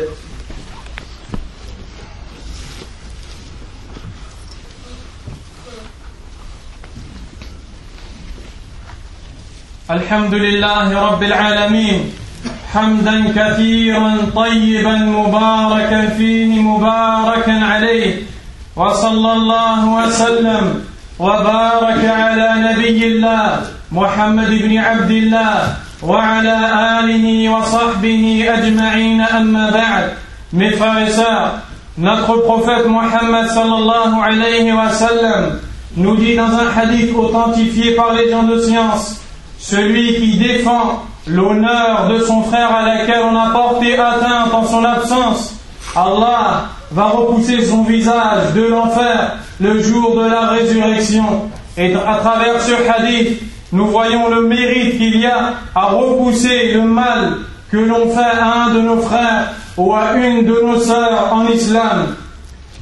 الحمد 9.91 10.34
لله 10.34 11.01
رب 11.08 11.23
العالمين. 11.23 12.22
حمدا 12.73 13.33
كثيرا 13.36 14.17
طيبا 14.36 14.95
مباركا 14.95 16.09
فيه 16.17 16.59
مباركا 16.59 17.59
عليه. 17.65 18.15
وصلى 18.75 19.33
الله 19.33 19.81
وسلم 19.89 20.81
وبارك 21.19 22.05
على 22.05 22.49
نبي 22.57 23.07
الله 23.07 23.62
محمد 23.91 24.49
بن 24.49 24.77
عبد 24.77 25.12
الله 25.12 25.75
وعلى 26.03 26.57
آله 26.99 27.49
وصحبه 27.49 28.45
أجمعين. 28.57 29.21
أما 29.21 29.69
بعد 29.69 30.09
من 30.53 30.69
فارس 30.69 31.21
نقل 31.97 32.39
prophète 32.49 32.88
محمد 32.88 33.47
صلى 33.47 33.75
الله 33.75 34.23
عليه 34.23 34.73
وسلم 34.73 35.59
نجد 35.97 36.38
dit 36.38 36.39
حديث 36.39 36.59
un 36.59 36.71
hadith 36.73 37.15
authentifié 37.15 37.95
par 37.95 38.13
les 38.13 38.33
celui 39.59 40.15
qui 40.15 40.38
défend 40.38 41.03
l'honneur 41.27 42.07
de 42.09 42.19
son 42.19 42.43
frère 42.43 42.73
à 42.73 42.83
laquelle 42.83 43.23
on 43.31 43.38
a 43.38 43.49
porté 43.49 43.97
atteinte 43.97 44.53
en 44.53 44.65
son 44.65 44.83
absence, 44.83 45.55
Allah 45.95 46.65
va 46.91 47.05
repousser 47.05 47.63
son 47.65 47.83
visage 47.83 48.53
de 48.53 48.63
l'enfer 48.63 49.38
le 49.59 49.81
jour 49.81 50.15
de 50.15 50.29
la 50.29 50.47
résurrection. 50.47 51.49
Et 51.77 51.93
à 51.93 52.17
travers 52.17 52.62
ce 52.62 52.73
hadith, 52.89 53.41
nous 53.71 53.88
voyons 53.88 54.29
le 54.29 54.47
mérite 54.47 54.97
qu'il 54.97 55.17
y 55.19 55.25
a 55.25 55.53
à 55.73 55.86
repousser 55.86 56.73
le 56.73 56.81
mal 56.81 57.38
que 57.71 57.77
l'on 57.77 58.09
fait 58.09 58.39
à 58.39 58.65
un 58.65 58.73
de 58.73 58.81
nos 58.81 58.97
frères 58.97 59.53
ou 59.77 59.93
à 59.93 60.13
une 60.15 60.45
de 60.45 60.62
nos 60.63 60.79
sœurs 60.79 61.33
en 61.33 61.47
islam. 61.47 62.15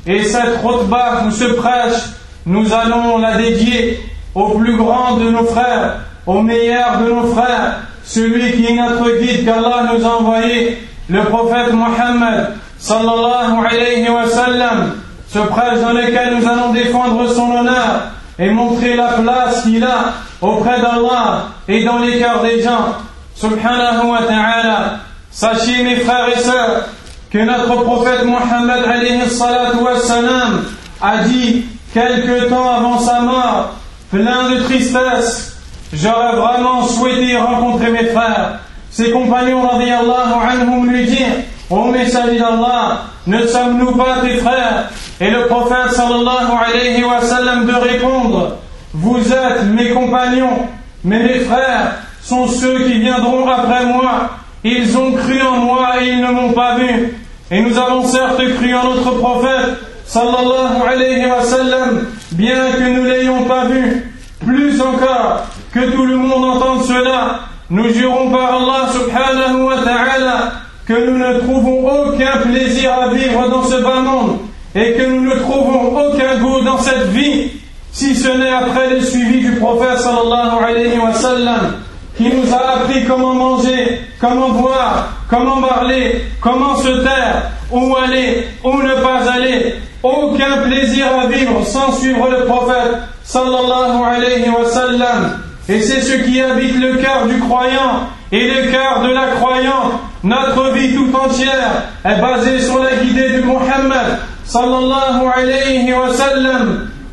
Et 0.06 0.24
cette 0.24 0.62
khutbah, 0.62 1.22
nous 1.24 1.32
se 1.32 1.46
prêche, 1.46 2.02
nous 2.46 2.74
allons 2.74 3.20
la 3.20 3.38
dédier 3.38 4.00
au 4.34 4.50
plus 4.50 4.76
grand 4.76 5.18
de 5.18 5.30
nos 5.30 5.46
frères, 5.46 6.00
au 6.26 6.42
meilleur 6.42 7.00
de 7.00 7.10
nos 7.12 7.28
frères, 7.28 7.82
celui 8.04 8.54
qui 8.54 8.66
est 8.66 8.76
notre 8.76 9.20
guide 9.20 9.46
qu'Allah 9.46 9.94
nous 9.94 10.06
a 10.06 10.10
envoyé, 10.18 10.78
le 11.10 11.24
prophète 11.26 11.74
Mohammed 11.74 12.50
sallallahu 12.78 13.66
alayhi 13.70 14.10
wa 14.10 14.28
sallam, 14.28 14.96
ce 15.28 15.40
prêche 15.40 15.80
dans 15.82 15.94
lequel 15.94 16.36
nous 16.36 16.48
allons 16.48 16.74
défendre 16.74 17.28
son 17.34 17.52
honneur 17.52 18.12
et 18.40 18.50
montrer 18.50 18.96
la 18.96 19.14
place 19.14 19.64
qu'il 19.64 19.84
a 19.84 20.14
auprès 20.42 20.82
d'Allah 20.82 21.48
et 21.68 21.84
dans 21.84 22.00
les 22.00 22.20
cœurs 22.20 22.42
des 22.42 22.62
gens. 22.62 22.96
Subhanahu 23.36 24.08
wa 24.08 24.20
ta'ala. 24.28 25.00
Sachez 25.32 25.84
mes 25.84 25.96
frères 25.98 26.28
et 26.36 26.40
sœurs 26.40 26.90
que 27.32 27.38
notre 27.38 27.84
prophète 27.84 28.26
Mohammed 28.26 28.84
alayhi 28.84 29.22
wa 29.22 30.00
sallam 30.00 30.66
a 31.02 31.18
dit 31.24 31.66
quelque 31.94 32.50
temps 32.50 32.78
avant 32.78 33.00
sa 33.00 33.22
mort, 33.22 33.76
plein 34.12 34.50
de 34.50 34.64
tristesse, 34.64 35.51
J'aurais 35.94 36.36
vraiment 36.38 36.84
souhaité 36.84 37.36
rencontrer 37.38 37.92
mes 37.92 38.06
frères. 38.06 38.60
Ses 38.90 39.12
compagnons, 39.12 39.68
anhum, 39.70 40.90
lui 40.90 41.06
dire, 41.06 41.28
Ô 41.70 41.86
messager 41.86 42.38
d'Allah, 42.38 43.04
ne 43.28 43.46
sommes-nous 43.46 43.94
pas 43.94 44.20
tes 44.22 44.38
frères? 44.38 44.90
Et 45.20 45.30
le 45.30 45.48
prophète, 45.48 45.92
sallallahu 45.92 46.52
alayhi 46.66 47.04
wa 47.04 47.22
sallam, 47.22 47.66
de 47.66 47.74
répondre, 47.74 48.58
Vous 48.94 49.20
êtes 49.32 49.64
mes 49.74 49.90
compagnons, 49.92 50.68
mais 51.04 51.20
mes 51.24 51.40
frères 51.40 51.96
sont 52.22 52.48
ceux 52.48 52.86
qui 52.86 53.00
viendront 53.00 53.48
après 53.50 53.86
moi. 53.86 54.30
Ils 54.64 54.98
ont 54.98 55.14
cru 55.14 55.42
en 55.42 55.58
moi 55.58 56.02
et 56.02 56.10
ils 56.10 56.22
ne 56.22 56.32
m'ont 56.32 56.54
pas 56.54 56.76
vu. 56.76 57.18
Et 57.50 57.62
nous 57.62 57.78
avons 57.78 58.06
certes 58.06 58.42
cru 58.58 58.74
en 58.76 58.84
notre 58.84 59.12
prophète, 59.12 59.78
sallallahu 60.06 60.82
alayhi 60.90 61.26
wa 61.26 61.44
sallam, 61.44 62.06
bien 62.32 62.72
que 62.78 62.84
nous 62.84 63.04
l'ayons 63.06 63.44
pas 63.44 63.66
vu. 63.66 64.14
Plus 64.46 64.82
encore, 64.82 65.46
que 65.74 65.92
tout 65.92 66.06
le 66.06 66.18
monde 66.18 66.44
entende 66.44 66.84
cela, 66.84 67.40
nous 67.70 67.90
jurons 67.90 68.30
par 68.30 68.56
Allah 68.56 68.90
subhanahu 68.92 69.64
wa 69.64 69.78
ta'ala 69.84 70.52
que 70.86 70.94
nous 70.94 71.18
ne 71.18 71.40
trouvons 71.40 71.88
aucun 71.88 72.38
plaisir 72.44 72.92
à 72.94 73.14
vivre 73.14 73.48
dans 73.50 73.64
ce 73.64 73.82
bas 73.82 74.02
monde 74.02 74.40
et 74.76 74.94
que 74.94 75.04
nous 75.04 75.22
ne 75.22 75.36
trouvons 75.36 75.98
aucun 75.98 76.38
goût 76.40 76.62
dans 76.62 76.78
cette 76.80 77.08
vie 77.10 77.52
si 77.94 78.16
ce 78.16 78.30
n'est 78.30 78.50
après 78.50 78.90
le 78.90 79.02
suivi 79.02 79.42
du 79.42 79.56
prophète 79.56 80.00
sallallahu 80.00 80.64
alayhi 80.64 81.00
wa 81.00 81.14
sallam 81.14 81.76
qui 82.18 82.30
nous 82.30 82.54
a 82.54 82.76
appris 82.76 83.06
comment 83.06 83.34
manger, 83.34 84.02
comment 84.20 84.50
boire, 84.50 85.10
comment 85.30 85.62
parler, 85.62 86.22
comment 86.42 86.76
se 86.78 87.02
taire, 87.04 87.52
où 87.72 87.96
aller, 87.96 88.48
où 88.64 88.82
ne 88.82 88.96
pas 89.02 89.32
aller. 89.32 89.76
Aucun 90.04 90.58
plaisir 90.68 91.08
à 91.24 91.28
vivre 91.28 91.66
sans 91.66 91.94
suivre 91.94 92.28
le 92.30 92.46
prophète 92.46 92.98
sallallahu 93.24 94.04
alayhi 94.04 94.50
wa 94.50 94.66
sallam. 94.66 95.42
Et 95.72 95.80
c'est 95.80 96.02
ce 96.02 96.18
qui 96.24 96.42
habite 96.42 96.76
le 96.82 96.98
cœur 96.98 97.28
du 97.28 97.40
croyant 97.40 98.10
et 98.30 98.46
le 98.50 98.72
cœur 98.72 99.04
de 99.04 99.14
la 99.14 99.28
croyante. 99.38 100.02
Notre 100.22 100.74
vie 100.74 100.94
tout 100.94 101.10
entière 101.16 101.86
est 102.04 102.20
basée 102.20 102.60
sur 102.60 102.84
la 102.84 102.96
guidée 102.98 103.38
de 103.38 103.42
Muhammad 103.44 104.20
sallallahu. 104.44 105.22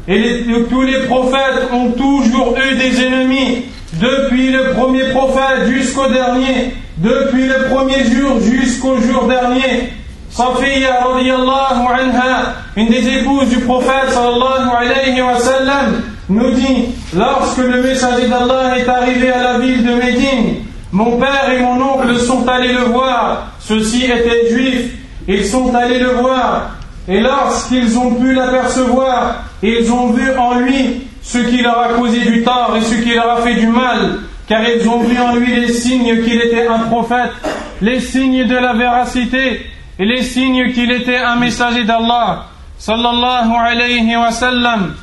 Et 0.09 0.44
tous 0.68 0.83
les 0.83 1.01
prophètes 1.07 1.68
ont 1.73 1.90
toujours 1.92 2.57
eu 2.59 2.75
des 2.75 3.05
ennemis, 3.05 3.66
depuis 3.92 4.51
le 4.51 4.73
premier 4.73 5.05
prophète 5.11 5.68
jusqu'au 5.68 6.09
dernier, 6.09 6.75
depuis 6.97 7.47
le 7.47 7.68
premier 7.71 8.05
jour 8.11 8.40
jusqu'au 8.40 9.01
jour 9.01 9.29
dernier. 9.29 9.92
Safiya 10.31 11.05
anha, 11.05 12.55
une 12.77 12.88
des 12.88 13.09
épouses 13.18 13.51
du 13.51 13.61
prophète 13.61 14.11
sallallahu 14.11 14.68
alayhi 14.81 15.21
wa 15.21 15.38
sallam, 15.38 16.03
nous 16.29 16.51
dit, 16.53 16.95
lorsque 17.17 17.59
le 17.59 17.83
messager 17.83 18.29
d'Allah 18.29 18.79
est 18.79 18.88
arrivé 18.88 19.31
à 19.31 19.43
la 19.43 19.59
ville 19.59 19.85
de 19.85 19.95
Médine, 19.95 20.57
mon 20.93 21.19
père 21.19 21.51
et 21.51 21.61
mon 21.61 21.81
oncle 21.81 22.19
sont 22.19 22.47
allés 22.49 22.73
le 22.73 22.85
voir, 22.85 23.53
ceux-ci 23.61 24.05
étaient 24.05 24.51
juifs, 24.51 24.93
ils 25.27 25.45
sont 25.45 25.75
allés 25.75 25.99
le 25.99 26.11
voir, 26.11 26.71
et 27.07 27.21
lorsqu'ils 27.21 27.99
ont 27.99 28.14
pu 28.14 28.35
l'apercevoir, 28.35 29.45
ils 29.62 29.91
ont 29.91 30.09
vu 30.09 30.31
en 30.37 30.59
lui 30.59 31.07
ce 31.23 31.38
qui 31.38 31.62
leur 31.62 31.79
a 31.79 31.88
causé 31.95 32.21
du 32.21 32.43
tort 32.43 32.75
et 32.77 32.83
ce 32.83 32.95
qui 33.03 33.14
leur 33.14 33.31
a 33.31 33.43
fait 33.43 33.55
du 33.55 33.67
mal, 33.67 34.21
car 34.47 34.62
ils 34.69 34.88
ont 34.88 35.01
vu 35.01 35.19
en 35.19 35.35
lui 35.35 35.55
les 35.55 35.73
signes 35.73 36.23
qu'il 36.25 36.41
était 36.41 36.67
un 36.67 36.81
prophète, 36.81 37.33
les 37.81 38.01
signes 38.01 38.47
de 38.47 38.57
la 38.57 38.75
véracité 38.75 39.67
et 39.99 40.05
les 40.05 40.23
signes 40.23 40.73
qu'il 40.73 40.91
était 40.91 41.19
un 41.19 41.37
messager 41.37 41.85
d'Allah. 41.85 42.45
Sallallahu 42.79 43.51
alayhi 43.59 44.17
wa 44.17 44.31
sallam. 44.31 44.95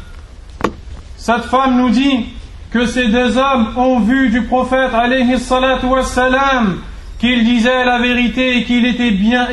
Cette 1.26 1.46
femme 1.46 1.78
nous 1.78 1.90
dit 1.90 2.28
que 2.70 2.86
ces 2.86 3.08
deux 3.08 3.36
hommes 3.36 3.70
ont 3.78 4.00
vu 4.00 4.30
du 4.30 4.44
prophète 4.44 4.94
alayhi 4.94 5.36
qu'il 7.18 7.44
disait 7.44 7.84
la 7.84 7.98
vérité 7.98 8.58
et 8.58 8.64
qu'il 8.64 8.86
était 8.86 9.10
bien, 9.10 9.48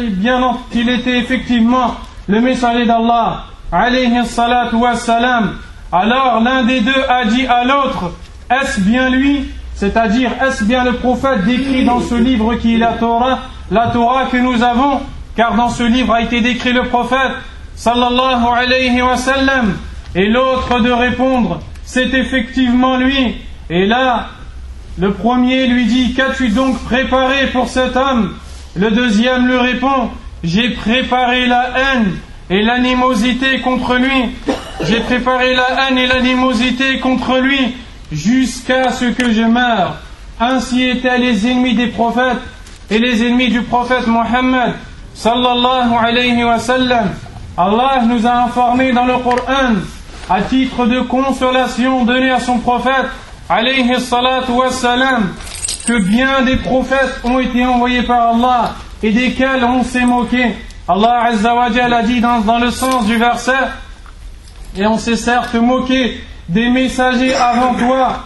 qu'il 0.70 0.90
était 0.90 1.16
effectivement 1.16 1.94
le 2.28 2.42
messager 2.42 2.84
d'Allah 2.84 3.44
alayhi 3.72 4.26
salatu 4.26 4.76
wa 4.76 4.96
salam. 4.96 5.54
Alors 5.90 6.42
l'un 6.42 6.62
des 6.64 6.82
deux 6.82 7.04
a 7.08 7.24
dit 7.24 7.46
à 7.46 7.64
l'autre, 7.64 8.12
est-ce 8.50 8.78
bien 8.78 9.08
lui? 9.08 9.48
C'est-à-dire, 9.74 10.30
est-ce 10.46 10.64
bien 10.64 10.84
le 10.84 10.92
prophète 10.96 11.46
décrit 11.46 11.86
dans 11.86 12.00
ce 12.00 12.16
livre 12.16 12.56
qui 12.56 12.74
est 12.74 12.78
la 12.78 12.92
Torah, 12.98 13.38
la 13.70 13.86
Torah 13.86 14.26
que 14.26 14.36
nous 14.36 14.62
avons? 14.62 15.00
Car 15.36 15.54
dans 15.54 15.70
ce 15.70 15.84
livre 15.84 16.12
a 16.12 16.20
été 16.20 16.42
décrit 16.42 16.74
le 16.74 16.82
prophète, 16.90 17.32
sallallahu 17.76 18.44
alayhi 18.54 19.00
wa 19.00 19.16
sallam. 19.16 19.74
Et 20.14 20.28
l'autre 20.28 20.80
de 20.80 20.90
répondre, 20.90 21.60
c'est 21.84 22.12
effectivement 22.14 22.96
lui. 22.96 23.36
Et 23.70 23.86
là, 23.86 24.28
le 24.98 25.12
premier 25.12 25.66
lui 25.66 25.86
dit, 25.86 26.12
qu'as-tu 26.14 26.48
donc 26.50 26.78
préparé 26.84 27.46
pour 27.46 27.68
cet 27.68 27.96
homme? 27.96 28.34
Le 28.76 28.90
deuxième 28.90 29.46
lui 29.46 29.56
répond, 29.56 30.10
j'ai 30.44 30.70
préparé 30.70 31.46
la 31.46 31.70
haine 31.76 32.16
et 32.50 32.62
l'animosité 32.62 33.60
contre 33.60 33.96
lui. 33.96 34.30
J'ai 34.82 35.00
préparé 35.00 35.54
la 35.54 35.88
haine 35.88 35.98
et 35.98 36.06
l'animosité 36.06 36.98
contre 36.98 37.38
lui 37.38 37.74
jusqu'à 38.10 38.90
ce 38.92 39.06
que 39.06 39.32
je 39.32 39.42
meure. 39.42 39.96
Ainsi 40.38 40.82
étaient 40.82 41.18
les 41.18 41.46
ennemis 41.46 41.74
des 41.74 41.86
prophètes 41.86 42.42
et 42.90 42.98
les 42.98 43.24
ennemis 43.26 43.48
du 43.48 43.62
prophète 43.62 44.06
Mohammed. 44.06 44.74
Allah 47.56 48.02
nous 48.06 48.26
a 48.26 48.44
informé 48.44 48.92
dans 48.92 49.04
le 49.04 49.18
Coran 49.18 49.74
à 50.28 50.42
titre 50.42 50.86
de 50.86 51.00
consolation 51.00 52.04
donnée 52.04 52.30
à 52.30 52.40
son 52.40 52.58
prophète 52.58 53.06
alayhi 53.48 54.00
salatu 54.00 54.52
wa 54.52 54.70
salam 54.70 55.34
que 55.86 56.00
bien 56.02 56.42
des 56.42 56.56
prophètes 56.56 57.20
ont 57.24 57.38
été 57.38 57.64
envoyés 57.66 58.02
par 58.02 58.34
Allah 58.34 58.74
et 59.02 59.10
desquels 59.12 59.64
on 59.64 59.82
s'est 59.82 60.04
moqué. 60.04 60.54
Allah 60.88 61.30
a 61.30 62.02
dit 62.02 62.20
dans, 62.20 62.40
dans 62.40 62.58
le 62.58 62.70
sens 62.70 63.06
du 63.06 63.16
verset 63.16 63.52
et 64.76 64.86
on 64.86 64.98
s'est 64.98 65.16
certes 65.16 65.54
moqué 65.54 66.20
des 66.48 66.68
messagers 66.68 67.34
avant 67.34 67.74
toi, 67.74 68.24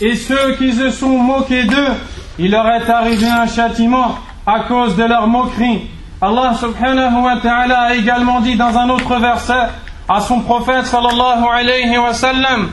et 0.00 0.16
ceux 0.16 0.54
qui 0.56 0.72
se 0.72 0.90
sont 0.90 1.18
moqués 1.18 1.64
d'eux, 1.64 1.92
il 2.38 2.50
leur 2.50 2.66
est 2.68 2.88
arrivé 2.88 3.26
un 3.26 3.46
châtiment 3.46 4.16
à 4.46 4.60
cause 4.60 4.96
de 4.96 5.04
leur 5.04 5.26
moquerie. 5.26 5.88
Allah 6.20 6.54
subhanahu 6.58 7.22
wa 7.22 7.36
ta'ala 7.36 7.80
a 7.80 7.94
également 7.94 8.40
dit 8.40 8.56
dans 8.56 8.76
un 8.76 8.88
autre 8.88 9.16
verset 9.20 9.68
à 10.08 10.20
son 10.20 10.40
prophète 10.40 10.86
sallallahu 10.86 11.44
alayhi 11.52 11.98
wa 11.98 12.14
sallam, 12.14 12.70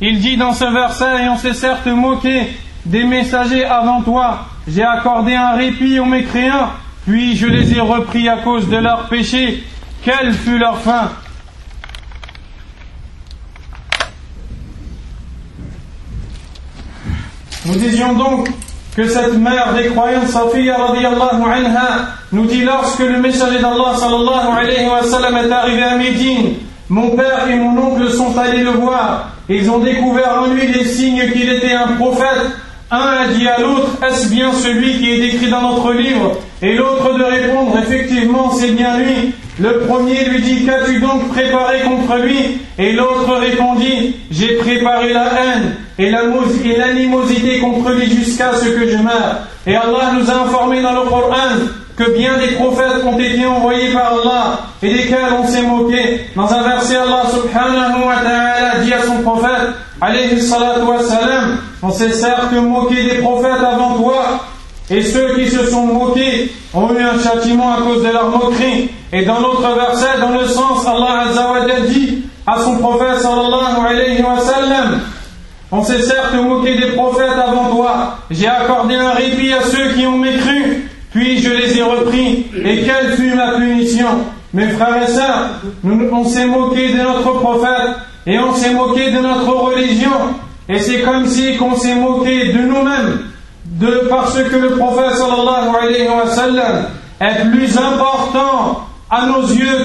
il 0.00 0.20
dit 0.20 0.36
dans 0.36 0.54
ce 0.54 0.64
verset, 0.64 1.24
et 1.24 1.28
on 1.28 1.36
s'est 1.36 1.54
certes 1.54 1.86
moqué 1.86 2.48
des 2.86 3.04
messagers 3.04 3.64
avant 3.64 4.02
toi, 4.02 4.46
j'ai 4.66 4.82
accordé 4.82 5.34
un 5.34 5.52
répit 5.52 5.98
aux 6.00 6.04
mécréants, 6.04 6.70
puis 7.06 7.36
je 7.36 7.46
les 7.46 7.74
ai 7.76 7.80
repris 7.80 8.28
à 8.28 8.38
cause 8.38 8.68
de 8.68 8.76
leurs 8.76 9.08
péchés. 9.08 9.64
Quelle 10.04 10.32
fut 10.32 10.58
leur 10.58 10.78
fin? 10.78 11.12
Nous 17.64 17.76
disions 17.76 18.14
donc 18.14 18.48
que 18.96 19.08
cette 19.08 19.38
mère 19.38 19.74
des 19.74 19.88
croyants, 19.88 20.26
Safiya 20.26 20.76
radiallahu 20.76 21.42
anha, 21.42 22.08
nous 22.30 22.46
dit 22.46 22.62
lorsque 22.62 23.00
le 23.00 23.18
messager 23.18 23.58
d'Allah 23.58 23.96
sallallahu 23.96 24.58
alayhi 24.58 24.86
wa 24.88 25.02
sallam 25.02 25.36
est 25.36 25.50
arrivé 25.50 25.82
à 25.82 25.96
Médine, 25.96 26.54
mon 26.88 27.10
père 27.10 27.48
et 27.50 27.56
mon 27.56 27.78
oncle 27.78 28.10
sont 28.10 28.36
allés 28.36 28.62
le 28.62 28.72
voir. 28.72 29.30
Ils 29.48 29.70
ont 29.70 29.78
découvert 29.78 30.42
en 30.42 30.46
lui 30.48 30.66
les 30.66 30.84
signes 30.84 31.30
qu'il 31.32 31.50
était 31.50 31.72
un 31.72 31.88
prophète. 31.98 32.50
Un 32.90 33.22
a 33.22 33.26
dit 33.28 33.48
à 33.48 33.58
l'autre, 33.58 33.88
est-ce 34.06 34.28
bien 34.28 34.52
celui 34.52 34.98
qui 34.98 35.10
est 35.10 35.20
décrit 35.20 35.48
dans 35.48 35.62
notre 35.62 35.94
livre? 35.94 36.32
Et 36.60 36.74
l'autre 36.74 37.16
de 37.16 37.24
répondre, 37.24 37.78
effectivement, 37.78 38.50
c'est 38.50 38.72
bien 38.72 38.98
lui. 38.98 39.34
Le 39.58 39.80
premier 39.80 40.24
lui 40.24 40.40
dit, 40.40 40.64
qu'as-tu 40.64 40.98
donc 40.98 41.28
préparé 41.28 41.80
contre 41.80 42.16
lui? 42.22 42.58
Et 42.78 42.92
l'autre 42.92 43.36
répondit, 43.36 44.16
j'ai 44.30 44.56
préparé 44.56 45.12
la 45.12 45.26
haine 45.26 45.76
et 45.98 46.10
l'animosité 46.10 47.58
contre 47.58 47.90
lui 47.90 48.10
jusqu'à 48.10 48.54
ce 48.54 48.68
que 48.68 48.88
je 48.88 48.96
meure. 48.96 49.40
Et 49.66 49.76
Allah 49.76 50.12
nous 50.18 50.30
a 50.30 50.44
informé 50.44 50.80
dans 50.80 50.94
le 50.94 51.08
Coran 51.08 51.34
que 51.96 52.16
bien 52.16 52.38
des 52.38 52.54
prophètes 52.54 53.04
ont 53.04 53.18
été 53.18 53.44
envoyés 53.44 53.92
par 53.92 54.14
Allah 54.14 54.60
et 54.82 54.90
desquels 54.90 55.34
on 55.38 55.46
s'est 55.46 55.62
moqué. 55.62 56.20
Dans 56.34 56.50
un 56.50 56.62
verset, 56.62 56.96
Allah 56.96 57.24
subhanahu 57.30 58.06
wa 58.06 58.16
ta'ala 58.22 58.78
dit 58.82 58.94
à 58.94 59.02
son 59.02 59.20
prophète, 59.22 59.68
alayhi 60.00 60.40
salatu 60.40 60.86
wa 60.86 61.02
salam, 61.02 61.58
on 61.82 61.92
s'est 61.92 62.12
certes 62.12 62.52
moqué 62.52 63.02
des 63.02 63.18
prophètes 63.18 63.62
avant 63.62 63.96
toi, 63.98 64.46
et 64.90 65.02
ceux 65.02 65.34
qui 65.34 65.48
se 65.48 65.66
sont 65.66 65.86
moqués 65.86 66.50
ont 66.72 66.88
eu 66.94 67.02
un 67.02 67.22
châtiment 67.22 67.74
à 67.74 67.82
cause 67.82 68.02
de 68.02 68.08
leur 68.08 68.30
moquerie. 68.30 68.88
Et 69.12 69.26
dans 69.26 69.40
l'autre 69.40 69.74
verset, 69.74 70.20
dans 70.20 70.30
le 70.30 70.46
sens, 70.46 70.86
Allah 70.86 71.28
Azza 71.28 71.52
wa 71.52 71.80
dit 71.86 72.22
à 72.46 72.58
son 72.58 72.78
prophète 72.78 73.20
sallallahu 73.20 73.86
alayhi 73.86 74.22
wa 74.22 74.40
sallam, 74.40 75.00
on 75.70 75.82
s'est 75.84 76.02
certes 76.02 76.34
moqué 76.34 76.76
des 76.76 76.92
prophètes 76.92 77.38
avant 77.46 77.74
toi. 77.74 78.16
J'ai 78.30 78.46
accordé 78.46 78.94
un 78.94 79.10
répit 79.10 79.52
à 79.52 79.62
ceux 79.62 79.92
qui 79.94 80.06
ont 80.06 80.16
mécru, 80.16 80.90
puis 81.12 81.42
je 81.42 81.50
les 81.50 81.76
ai 81.76 81.82
repris. 81.82 82.46
Et 82.64 82.84
quelle 82.84 83.12
fut 83.16 83.34
ma 83.34 83.52
punition? 83.52 84.08
Mes 84.54 84.68
frères 84.68 85.02
et 85.02 85.10
sœurs, 85.10 85.48
on 85.84 86.24
s'est 86.24 86.46
moqué 86.46 86.92
de 86.92 86.98
notre 86.98 87.32
prophète 87.38 87.96
et 88.26 88.38
on 88.38 88.54
s'est 88.54 88.72
moqué 88.72 89.10
de 89.10 89.18
notre 89.18 89.50
religion. 89.50 90.10
Et 90.70 90.78
c'est 90.78 91.00
comme 91.02 91.26
si 91.26 91.56
qu'on 91.58 91.76
s'est 91.76 91.94
moqué 91.96 92.52
de 92.52 92.58
nous-mêmes, 92.60 93.20
de 93.66 94.06
parce 94.08 94.42
que 94.42 94.56
le 94.56 94.70
prophète 94.70 95.16
sallallahu 95.16 95.76
alayhi 95.82 96.08
wa 96.08 96.26
sallam 96.26 96.86
est 97.20 97.50
plus 97.50 97.76
important 97.76 98.86
à 99.12 99.26
nos 99.26 99.42
yeux 99.42 99.84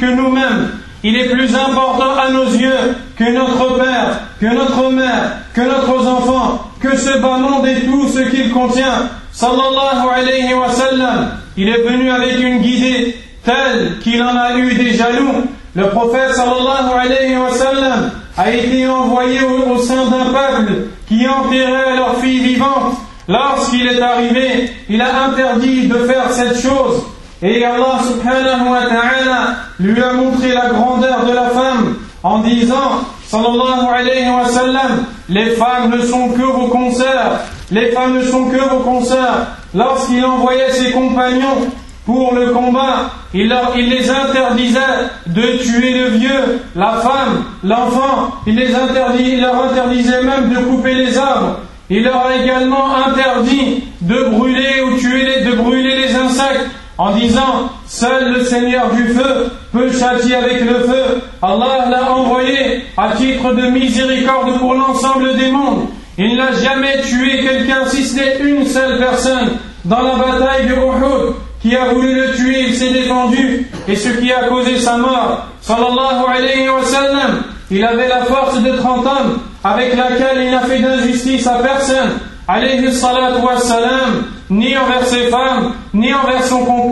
que 0.00 0.06
nous-mêmes. 0.14 0.70
Il 1.02 1.16
est 1.16 1.28
plus 1.30 1.54
important 1.56 2.14
à 2.16 2.30
nos 2.30 2.44
yeux 2.44 2.94
que 3.18 3.24
notre 3.34 3.78
père, 3.78 4.20
que 4.40 4.46
notre 4.46 4.90
mère, 4.92 5.32
que 5.52 5.62
notre 5.62 6.06
enfants, 6.06 6.70
que 6.80 6.96
ce 6.96 7.18
bas 7.18 7.38
monde 7.38 7.66
et 7.66 7.80
tout 7.84 8.06
ce 8.08 8.20
qu'il 8.30 8.50
contient. 8.52 9.08
Sallallahu 9.32 10.08
alayhi 10.14 10.54
wa 10.54 10.70
sallam. 10.70 11.30
Il 11.56 11.68
est 11.68 11.82
venu 11.82 12.10
avec 12.10 12.40
une 12.40 12.60
guidée 12.60 13.16
telle 13.44 13.98
qu'il 14.02 14.22
en 14.22 14.36
a 14.36 14.56
eu 14.56 14.74
des 14.74 14.94
jaloux. 14.94 15.46
Le 15.74 15.88
prophète 15.88 16.34
sallallahu 16.34 16.92
alayhi 16.96 17.36
wa 17.36 17.50
sallam 17.50 18.10
a 18.36 18.50
été 18.52 18.86
envoyé 18.86 19.40
au, 19.42 19.72
au 19.72 19.78
sein 19.78 20.04
d'un 20.04 20.32
peuple 20.32 20.72
qui 21.08 21.26
enterrait 21.26 21.96
leurs 21.96 22.20
filles 22.20 22.40
vivantes. 22.40 22.94
Lorsqu'il 23.26 23.86
est 23.88 24.00
arrivé, 24.00 24.70
il 24.88 25.00
a 25.00 25.24
interdit 25.24 25.88
de 25.88 25.94
faire 25.94 26.30
cette 26.30 26.60
chose. 26.60 27.02
Et 27.42 27.64
Allah 27.64 27.98
subhanahu 28.06 28.70
wa 28.70 28.82
ta'ala 28.82 29.56
lui 29.78 30.02
a 30.02 30.12
montré 30.12 30.52
la 30.52 30.68
grandeur 30.68 31.24
de 31.24 31.32
la 31.32 31.48
femme 31.50 31.96
en 32.22 32.40
disant, 32.40 33.00
sallallahu 33.26 33.86
alayhi 33.94 34.28
wa 34.28 34.46
sallam, 34.46 35.04
les 35.28 35.50
femmes 35.50 35.90
ne 35.90 36.02
sont 36.02 36.28
que 36.30 36.42
vos 36.42 36.68
consoeurs, 36.68 37.40
les 37.70 37.92
femmes 37.92 38.18
ne 38.18 38.24
sont 38.24 38.46
que 38.46 38.58
vos 38.58 38.80
consoeurs. 38.80 39.46
Lorsqu'il 39.74 40.24
envoyait 40.24 40.72
ses 40.72 40.90
compagnons 40.90 41.70
pour 42.04 42.34
le 42.34 42.50
combat. 42.50 43.10
Il, 43.32 43.48
leur, 43.48 43.72
il, 43.76 43.88
les 43.88 44.10
interdisait 44.10 44.80
de 45.26 45.58
tuer 45.62 45.98
le 45.98 46.08
vieux, 46.18 46.60
la 46.74 46.92
femme, 46.94 47.44
l'enfant. 47.62 48.32
Il 48.46 48.56
les 48.56 48.74
interdit, 48.74 49.32
il 49.34 49.40
leur 49.40 49.64
interdisait 49.64 50.22
même 50.22 50.50
de 50.50 50.56
couper 50.56 50.94
les 50.94 51.16
arbres. 51.16 51.60
Il 51.88 52.04
leur 52.04 52.26
a 52.26 52.36
également 52.36 52.96
interdit 52.96 53.84
de 54.00 54.24
brûler 54.30 54.82
ou 54.82 54.96
tuer 54.96 55.24
les, 55.24 55.44
de 55.44 55.56
brûler 55.56 55.96
les 55.96 56.14
insectes 56.14 56.69
en 57.00 57.12
disant 57.12 57.70
Seul 57.86 58.34
le 58.34 58.44
Seigneur 58.44 58.90
du 58.90 59.08
feu 59.14 59.50
peut 59.72 59.90
châtier 59.90 60.34
avec 60.34 60.60
le 60.60 60.80
feu. 60.80 61.22
Allah 61.40 61.88
l'a 61.90 62.12
envoyé 62.12 62.84
à 62.98 63.16
titre 63.16 63.54
de 63.54 63.70
miséricorde 63.70 64.58
pour 64.58 64.74
l'ensemble 64.74 65.34
des 65.38 65.50
mondes. 65.50 65.86
Il 66.18 66.36
n'a 66.36 66.52
jamais 66.52 67.00
tué 67.00 67.42
quelqu'un 67.42 67.86
si 67.86 68.04
ce 68.04 68.16
n'est 68.16 68.38
une 68.40 68.66
seule 68.66 68.98
personne. 68.98 69.48
Dans 69.86 70.02
la 70.02 70.16
bataille 70.16 70.66
de 70.66 70.74
Uhud, 70.74 71.34
qui 71.62 71.74
a 71.74 71.86
voulu 71.86 72.14
le 72.14 72.34
tuer, 72.34 72.66
il 72.68 72.74
s'est 72.74 72.92
défendu, 72.92 73.66
et 73.88 73.96
ce 73.96 74.10
qui 74.10 74.30
a 74.30 74.44
causé 74.44 74.78
sa 74.78 74.98
mort, 74.98 75.46
sallallahu 75.62 76.24
alayhi 76.36 76.68
wa 76.68 76.84
sallam, 76.84 77.44
il 77.70 77.82
avait 77.82 78.08
la 78.08 78.26
force 78.26 78.60
de 78.60 78.72
30 78.72 79.06
hommes, 79.06 79.38
avec 79.64 79.96
laquelle 79.96 80.44
il 80.44 80.50
n'a 80.50 80.60
fait 80.60 80.80
d'injustice 80.80 81.46
à 81.46 81.62
personne, 81.62 82.18
alayhi 82.46 82.92
salatu 82.92 83.40
wa 83.42 83.56
salam, 83.58 84.26
ni 84.50 84.76
envers 84.76 85.06
ses 85.06 85.28
femmes, 85.28 85.74
ni 85.94 86.12
envers 86.12 86.42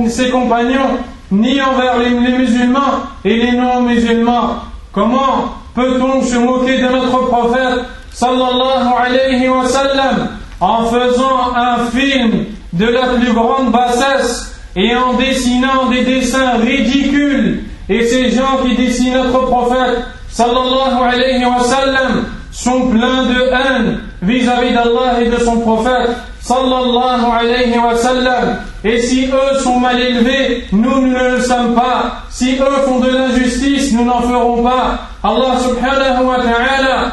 ses 0.09 0.31
compagnons, 0.31 0.99
ni 1.31 1.61
envers 1.61 1.99
les, 1.99 2.11
les 2.11 2.38
musulmans 2.38 3.03
et 3.25 3.37
les 3.37 3.53
non-musulmans. 3.53 4.62
Comment 4.92 5.55
peut-on 5.75 6.23
se 6.23 6.37
moquer 6.37 6.79
de 6.79 6.88
notre 6.88 7.27
prophète, 7.27 7.85
sallallahu 8.12 8.88
alayhi 8.99 9.49
wa 9.49 9.66
sallam, 9.66 10.29
en 10.61 10.85
faisant 10.87 11.55
un 11.55 11.87
film 11.87 12.47
de 12.73 12.87
la 12.87 13.09
plus 13.14 13.33
grande 13.33 13.71
bassesse 13.71 14.55
et 14.75 14.94
en 14.94 15.14
dessinant 15.14 15.87
des 15.90 16.03
dessins 16.05 16.57
ridicules. 16.57 17.64
Et 17.88 18.05
ces 18.07 18.31
gens 18.31 18.59
qui 18.64 18.77
dessinent 18.77 19.14
notre 19.14 19.47
prophète, 19.47 20.05
sallallahu 20.31 21.03
alayhi 21.12 21.44
wa 21.44 21.62
sallam, 21.62 22.25
sont 22.51 22.88
pleins 22.88 23.25
de 23.25 23.51
haine 23.53 24.01
vis-à-vis 24.23 24.75
d'Allah 24.75 25.21
et 25.23 25.29
de 25.29 25.38
son 25.38 25.61
prophète, 25.61 26.11
sallallahu 26.48 27.30
alayhi 27.30 27.78
wa 27.78 27.94
sallam. 27.96 28.58
Et 28.82 29.00
si 29.02 29.26
eux 29.26 29.58
sont 29.62 29.78
mal 29.78 30.00
élevés, 30.00 30.64
nous, 30.72 31.06
ne 31.06 31.37
le 31.37 31.40
sommes 31.42 31.74
pas. 31.74 32.22
Si 32.30 32.56
eux 32.56 32.82
font 32.87 33.00
de 33.00 33.11
l'injustice, 33.11 33.92
nous 33.92 34.04
n'en 34.04 34.22
ferons 34.22 34.62
pas. 34.62 34.98
Allah 35.22 35.58
subhanahu 35.62 36.24
wa 36.24 36.37
ta'ala 36.37 37.12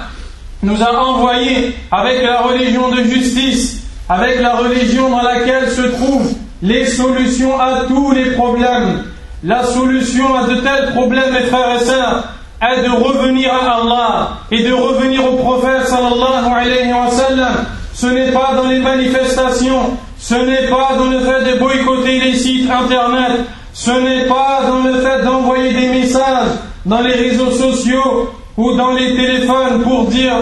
nous 0.63 0.81
a 0.81 0.95
envoyés 0.97 1.75
avec 1.91 2.23
la 2.23 2.41
religion 2.41 2.89
de 2.89 3.03
justice 3.03 3.81
avec 4.07 4.39
la 4.39 4.57
religion 4.57 5.09
dans 5.09 5.21
laquelle 5.21 5.69
se 5.69 5.81
trouvent 5.81 6.33
les 6.61 6.85
solutions 6.85 7.59
à 7.59 7.85
tous 7.87 8.11
les 8.11 8.31
problèmes. 8.31 9.03
La 9.43 9.63
solution 9.63 10.35
à 10.35 10.47
de 10.47 10.55
tels 10.55 10.91
problèmes, 10.93 11.33
mes 11.33 11.47
frères 11.47 11.81
et 11.81 11.83
sœurs, 11.85 12.23
est 12.61 12.83
de 12.83 12.89
revenir 12.89 13.51
à 13.53 13.81
Allah 13.81 14.29
et 14.51 14.63
de 14.63 14.73
revenir 14.73 15.25
au 15.25 15.37
prophète 15.37 15.87
sallallahu 15.87 16.51
alayhi 16.55 16.93
wa 16.93 17.09
sallam. 17.11 17.65
Ce 17.95 18.07
n'est 18.07 18.33
pas 18.33 18.51
dans 18.57 18.67
les 18.67 18.79
manifestations, 18.79 19.97
ce 20.19 20.35
n'est 20.35 20.67
pas 20.67 20.97
dans 20.97 21.05
le 21.05 21.19
fait 21.21 21.49
de 21.49 21.57
boycotter 21.57 22.19
les 22.19 22.35
sites 22.35 22.69
internet, 22.69 23.45
ce 23.73 23.91
n'est 23.91 24.25
pas 24.25 24.63
dans 24.67 24.83
le 24.83 24.99
fait 24.99 25.23
d'envoyer 25.23 25.71
des 25.71 25.87
messages 25.87 26.49
dans 26.85 26.99
les 26.99 27.13
réseaux 27.13 27.51
sociaux 27.51 28.31
ou 28.57 28.73
dans 28.75 28.91
les 28.91 29.15
téléphones 29.15 29.81
pour 29.81 30.07
dire, 30.07 30.35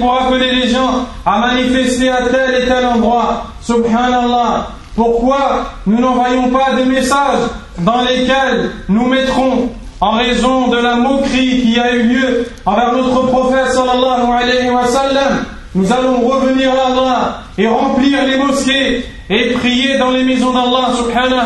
pour 0.00 0.20
appeler 0.20 0.50
les 0.50 0.68
gens 0.68 1.06
à 1.24 1.38
manifester 1.38 2.08
à 2.08 2.22
tel 2.28 2.62
et 2.62 2.66
tel 2.66 2.84
endroit. 2.86 3.44
Subhanallah. 3.62 4.66
Pourquoi 4.96 5.66
nous 5.86 6.00
n'envoyons 6.00 6.48
pas 6.50 6.74
des 6.76 6.86
messages 6.86 7.50
dans 7.78 8.02
lesquels 8.02 8.70
nous 8.88 9.06
mettrons, 9.06 9.70
en 10.00 10.10
raison 10.12 10.68
de 10.68 10.78
la 10.78 10.96
moquerie 10.96 11.62
qui 11.62 11.78
a 11.78 11.94
eu 11.94 12.02
lieu 12.02 12.46
envers 12.66 12.92
notre 12.92 13.28
prophète 13.28 13.70
sallallahu 13.72 14.26
alayhi 14.32 14.70
wa 14.70 14.86
sallam, 14.86 15.44
nous 15.74 15.92
allons 15.92 16.20
revenir 16.20 16.70
à 16.70 16.92
Allah 16.92 17.38
et 17.58 17.66
remplir 17.66 18.24
les 18.26 18.36
mosquées 18.36 19.04
et 19.28 19.50
prier 19.52 19.98
dans 19.98 20.10
les 20.10 20.22
maisons 20.22 20.52
d'Allah 20.52 20.90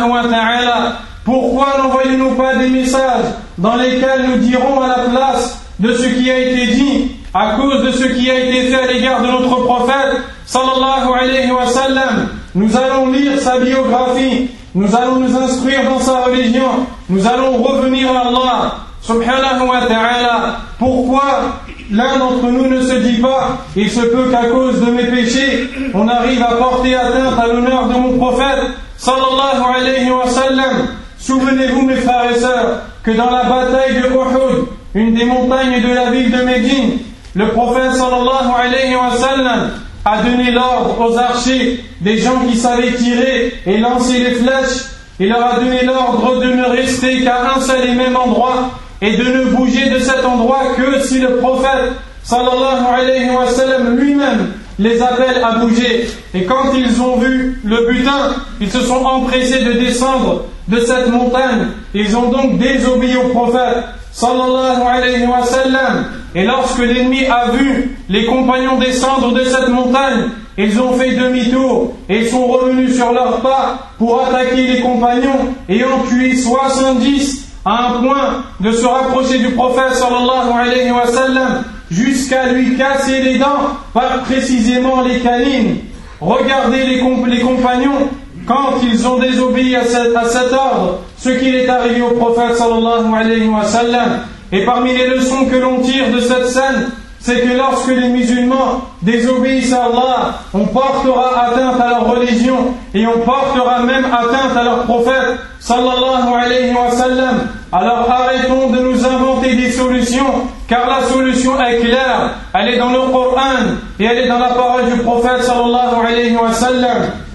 wa 0.06 0.22
ta'ala. 0.28 0.92
Pourquoi 1.24 1.66
n'envoyons-nous 1.78 2.34
pas 2.34 2.56
des 2.56 2.68
messages 2.68 3.24
dans 3.56 3.76
lesquels 3.76 4.26
nous 4.28 4.36
dirons 4.38 4.80
à 4.82 4.88
la 4.88 4.98
place 5.04 5.62
de 5.78 5.92
ce 5.94 6.06
qui 6.06 6.30
a 6.30 6.38
été 6.38 6.66
dit, 6.74 7.12
à 7.32 7.54
cause 7.56 7.84
de 7.84 7.90
ce 7.92 8.04
qui 8.04 8.30
a 8.30 8.38
été 8.38 8.68
fait 8.68 8.74
à 8.74 8.92
l'égard 8.92 9.22
de 9.22 9.28
notre 9.28 9.62
prophète, 9.64 10.22
sallallahu 10.44 11.08
alayhi 11.20 11.50
wa 11.50 11.66
sallam, 11.66 12.28
nous 12.54 12.76
allons 12.76 13.10
lire 13.10 13.38
sa 13.40 13.58
biographie, 13.58 14.50
nous 14.74 14.94
allons 14.94 15.20
nous 15.20 15.36
instruire 15.36 15.84
dans 15.84 16.00
sa 16.00 16.24
religion, 16.24 16.86
nous 17.08 17.26
allons 17.26 17.62
revenir 17.62 18.10
à 18.10 18.28
Allah, 18.28 18.74
subhanahu 19.02 19.68
wa 19.68 19.86
ta'ala. 19.86 20.56
Pourquoi 20.78 21.60
l'un 21.90 22.18
d'entre 22.18 22.50
nous 22.50 22.68
ne 22.68 22.80
se 22.82 22.94
dit 22.94 23.20
pas, 23.20 23.58
il 23.76 23.90
se 23.90 24.00
peut 24.00 24.30
qu'à 24.30 24.46
cause 24.48 24.80
de 24.80 24.90
mes 24.90 25.04
péchés, 25.04 25.68
on 25.94 26.06
arrive 26.08 26.42
à 26.42 26.56
porter 26.56 26.94
atteinte 26.94 27.38
à 27.38 27.46
l'honneur 27.46 27.88
de 27.88 27.94
mon 27.94 28.18
prophète, 28.18 28.64
sallallahu 28.96 29.62
alayhi 29.76 30.10
wa 30.10 30.28
sallam. 30.28 30.88
Souvenez-vous, 31.18 31.82
mes 31.82 31.96
frères 31.96 32.30
et 32.30 32.38
sœurs, 32.38 32.82
que 33.02 33.10
dans 33.12 33.30
la 33.30 33.44
bataille 33.44 33.94
de 34.02 34.08
Uhud, 34.08 34.66
une 34.94 35.14
des 35.14 35.24
montagnes 35.24 35.82
de 35.82 35.94
la 35.94 36.10
ville 36.10 36.30
de 36.30 36.42
Médine, 36.42 36.98
le 37.34 37.48
prophète 37.48 37.92
sallallahu 37.92 38.50
alayhi 38.58 38.94
wa 38.94 39.16
sallam 39.16 39.70
a 40.04 40.22
donné 40.22 40.50
l'ordre 40.50 40.96
aux 41.00 41.18
archers, 41.18 41.84
des 42.00 42.18
gens 42.18 42.40
qui 42.48 42.56
savaient 42.56 42.92
tirer 42.92 43.54
et 43.66 43.78
lancer 43.78 44.18
les 44.18 44.34
flèches, 44.34 44.84
il 45.20 45.28
leur 45.28 45.54
a 45.54 45.58
donné 45.58 45.82
l'ordre 45.84 46.40
de 46.40 46.52
ne 46.52 46.64
rester 46.64 47.22
qu'à 47.22 47.54
un 47.56 47.60
seul 47.60 47.88
et 47.88 47.94
même 47.94 48.16
endroit 48.16 48.70
et 49.00 49.16
de 49.16 49.24
ne 49.24 49.44
bouger 49.50 49.90
de 49.90 49.98
cet 49.98 50.24
endroit 50.24 50.74
que 50.76 51.00
si 51.00 51.20
le 51.20 51.36
prophète 51.36 51.92
sallallahu 52.24 52.84
alayhi 52.92 53.30
wa 53.30 53.46
sallam 53.46 53.96
lui-même 53.96 54.48
les 54.78 55.00
appelle 55.02 55.42
à 55.42 55.58
bouger. 55.58 56.08
Et 56.34 56.44
quand 56.44 56.72
ils 56.74 57.00
ont 57.00 57.16
vu 57.16 57.60
le 57.64 57.86
butin, 57.90 58.36
ils 58.60 58.70
se 58.70 58.80
sont 58.80 59.04
empressés 59.04 59.64
de 59.64 59.72
descendre 59.72 60.44
de 60.68 60.80
cette 60.80 61.08
montagne. 61.08 61.68
Ils 61.94 62.16
ont 62.16 62.30
donc 62.30 62.58
désobéi 62.58 63.16
au 63.16 63.28
prophète 63.28 63.84
sallallahu 64.12 64.82
alayhi 64.86 65.26
wa 65.26 65.42
sallam. 65.44 66.06
Et 66.34 66.44
lorsque 66.44 66.80
l'ennemi 66.80 67.24
a 67.26 67.50
vu 67.52 67.96
les 68.08 68.26
compagnons 68.26 68.78
descendre 68.78 69.32
de 69.32 69.44
cette 69.44 69.68
montagne, 69.68 70.28
ils 70.58 70.80
ont 70.80 70.92
fait 70.92 71.12
demi-tour 71.12 71.94
et 72.08 72.26
sont 72.26 72.46
revenus 72.46 72.94
sur 72.96 73.12
leurs 73.12 73.40
pas 73.40 73.90
pour 73.96 74.20
attaquer 74.20 74.66
les 74.66 74.80
compagnons 74.80 75.54
et 75.68 75.84
ont 75.84 76.02
tué 76.08 76.36
70 76.36 77.47
à 77.64 77.88
un 77.88 78.02
point 78.02 78.44
de 78.60 78.72
se 78.72 78.86
rapprocher 78.86 79.38
du 79.38 79.50
prophète 79.50 79.94
sallallahu 79.94 80.52
alayhi 80.58 80.90
wa 80.90 81.06
sallam 81.06 81.64
jusqu'à 81.90 82.52
lui 82.52 82.76
casser 82.76 83.22
les 83.22 83.38
dents, 83.38 83.76
pas 83.92 84.18
précisément 84.24 85.02
les 85.02 85.20
canines. 85.20 85.78
Regardez 86.20 86.84
les, 86.84 87.02
les 87.36 87.40
compagnons 87.40 88.08
quand 88.46 88.80
ils 88.82 89.06
ont 89.06 89.18
désobéi 89.18 89.76
à 89.76 89.80
à 89.80 90.24
cet 90.24 90.52
ordre, 90.52 91.00
ce 91.18 91.28
qu'il 91.28 91.54
est 91.54 91.68
arrivé 91.68 92.00
au 92.00 92.10
prophète 92.12 92.56
sallallahu 92.56 93.14
alayhi 93.14 93.48
wa 93.48 93.64
sallam. 93.64 94.20
Et 94.50 94.64
parmi 94.64 94.96
les 94.96 95.08
leçons 95.08 95.44
que 95.44 95.56
l'on 95.56 95.80
tire 95.80 96.10
de 96.10 96.20
cette 96.20 96.48
scène, 96.48 96.88
c'est 97.20 97.40
que 97.40 97.56
lorsque 97.56 97.88
les 97.88 98.08
musulmans 98.08 98.82
désobéissent 99.02 99.72
à 99.72 99.84
Allah, 99.84 100.38
on 100.54 100.66
portera 100.66 101.46
atteinte 101.46 101.80
à 101.80 101.88
leur 101.88 102.06
religion 102.06 102.74
et 102.94 103.06
on 103.06 103.20
portera 103.20 103.80
même 103.80 104.04
atteinte 104.06 104.56
à 104.56 104.62
leur 104.62 104.84
prophète 104.84 105.38
sallallahu 105.58 106.32
alayhi 106.34 106.74
wa 106.74 106.90
sallam. 106.90 107.48
Alors 107.72 108.08
arrêtons 108.10 108.70
de 108.70 108.78
nous 108.78 109.04
inventer 109.04 109.54
des 109.56 109.72
solutions, 109.72 110.46
car 110.68 110.88
la 110.88 111.06
solution 111.08 111.60
est 111.60 111.80
claire, 111.80 112.30
elle 112.54 112.68
est 112.74 112.78
dans 112.78 112.90
le 112.90 113.12
Coran 113.12 113.76
et 113.98 114.04
elle 114.04 114.18
est 114.18 114.28
dans 114.28 114.38
la 114.38 114.50
parole 114.50 114.90
du 114.90 115.00
prophète 115.02 115.42
sallallahu 115.42 116.06
alayhi. 116.06 116.36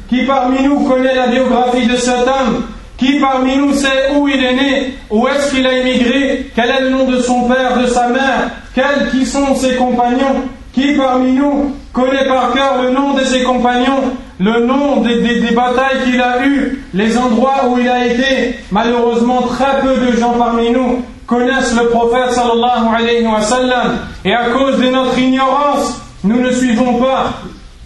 Qui 0.09 0.25
parmi 0.25 0.63
nous 0.63 0.81
connaît 0.81 1.15
la 1.15 1.27
biographie 1.27 1.87
de 1.87 1.95
cet 1.95 2.21
homme 2.21 2.63
Qui 3.03 3.19
parmi 3.19 3.57
nous 3.57 3.73
sait 3.73 4.11
où 4.15 4.29
il 4.29 4.41
est 4.41 4.53
né 4.53 4.93
Où 5.09 5.27
est-ce 5.27 5.53
qu'il 5.53 5.67
a 5.67 5.73
émigré 5.77 6.49
Quel 6.55 6.69
est 6.69 6.81
le 6.83 6.89
nom 6.89 7.03
de 7.03 7.19
son 7.19 7.49
père, 7.49 7.77
de 7.77 7.85
sa 7.87 8.07
mère 8.07 8.49
Quels 8.73 9.09
qui 9.11 9.25
sont 9.25 9.53
ses 9.55 9.75
compagnons? 9.75 10.43
Qui 10.71 10.93
parmi 10.93 11.33
nous 11.33 11.75
connaît 11.91 12.25
par 12.25 12.53
cœur 12.53 12.81
le 12.81 12.91
nom 12.91 13.13
de 13.13 13.25
ses 13.25 13.43
compagnons 13.43 14.03
le 14.39 14.65
nom 14.65 15.01
des, 15.01 15.21
des 15.21 15.51
batailles 15.51 16.03
qu'il 16.05 16.21
a 16.21 16.45
eues, 16.45 16.81
les 16.93 17.17
endroits 17.17 17.65
où 17.67 17.77
il 17.77 17.89
a 17.89 18.05
été? 18.05 18.55
Malheureusement, 18.71 19.41
très 19.41 19.81
peu 19.81 19.97
de 20.05 20.17
gens 20.17 20.35
parmi 20.39 20.71
nous 20.71 21.03
connaissent 21.27 21.75
le 21.75 21.89
prophète 21.89 22.31
sallallahu 22.31 22.95
alayhi 22.97 23.27
wa 23.27 23.41
sallam. 23.41 23.97
Et 24.23 24.33
à 24.33 24.45
cause 24.45 24.79
de 24.79 24.87
notre 24.87 25.19
ignorance, 25.19 26.01
nous 26.23 26.39
ne 26.39 26.51
suivons 26.51 26.99
pas 26.99 27.33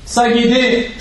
sa. 0.08 0.24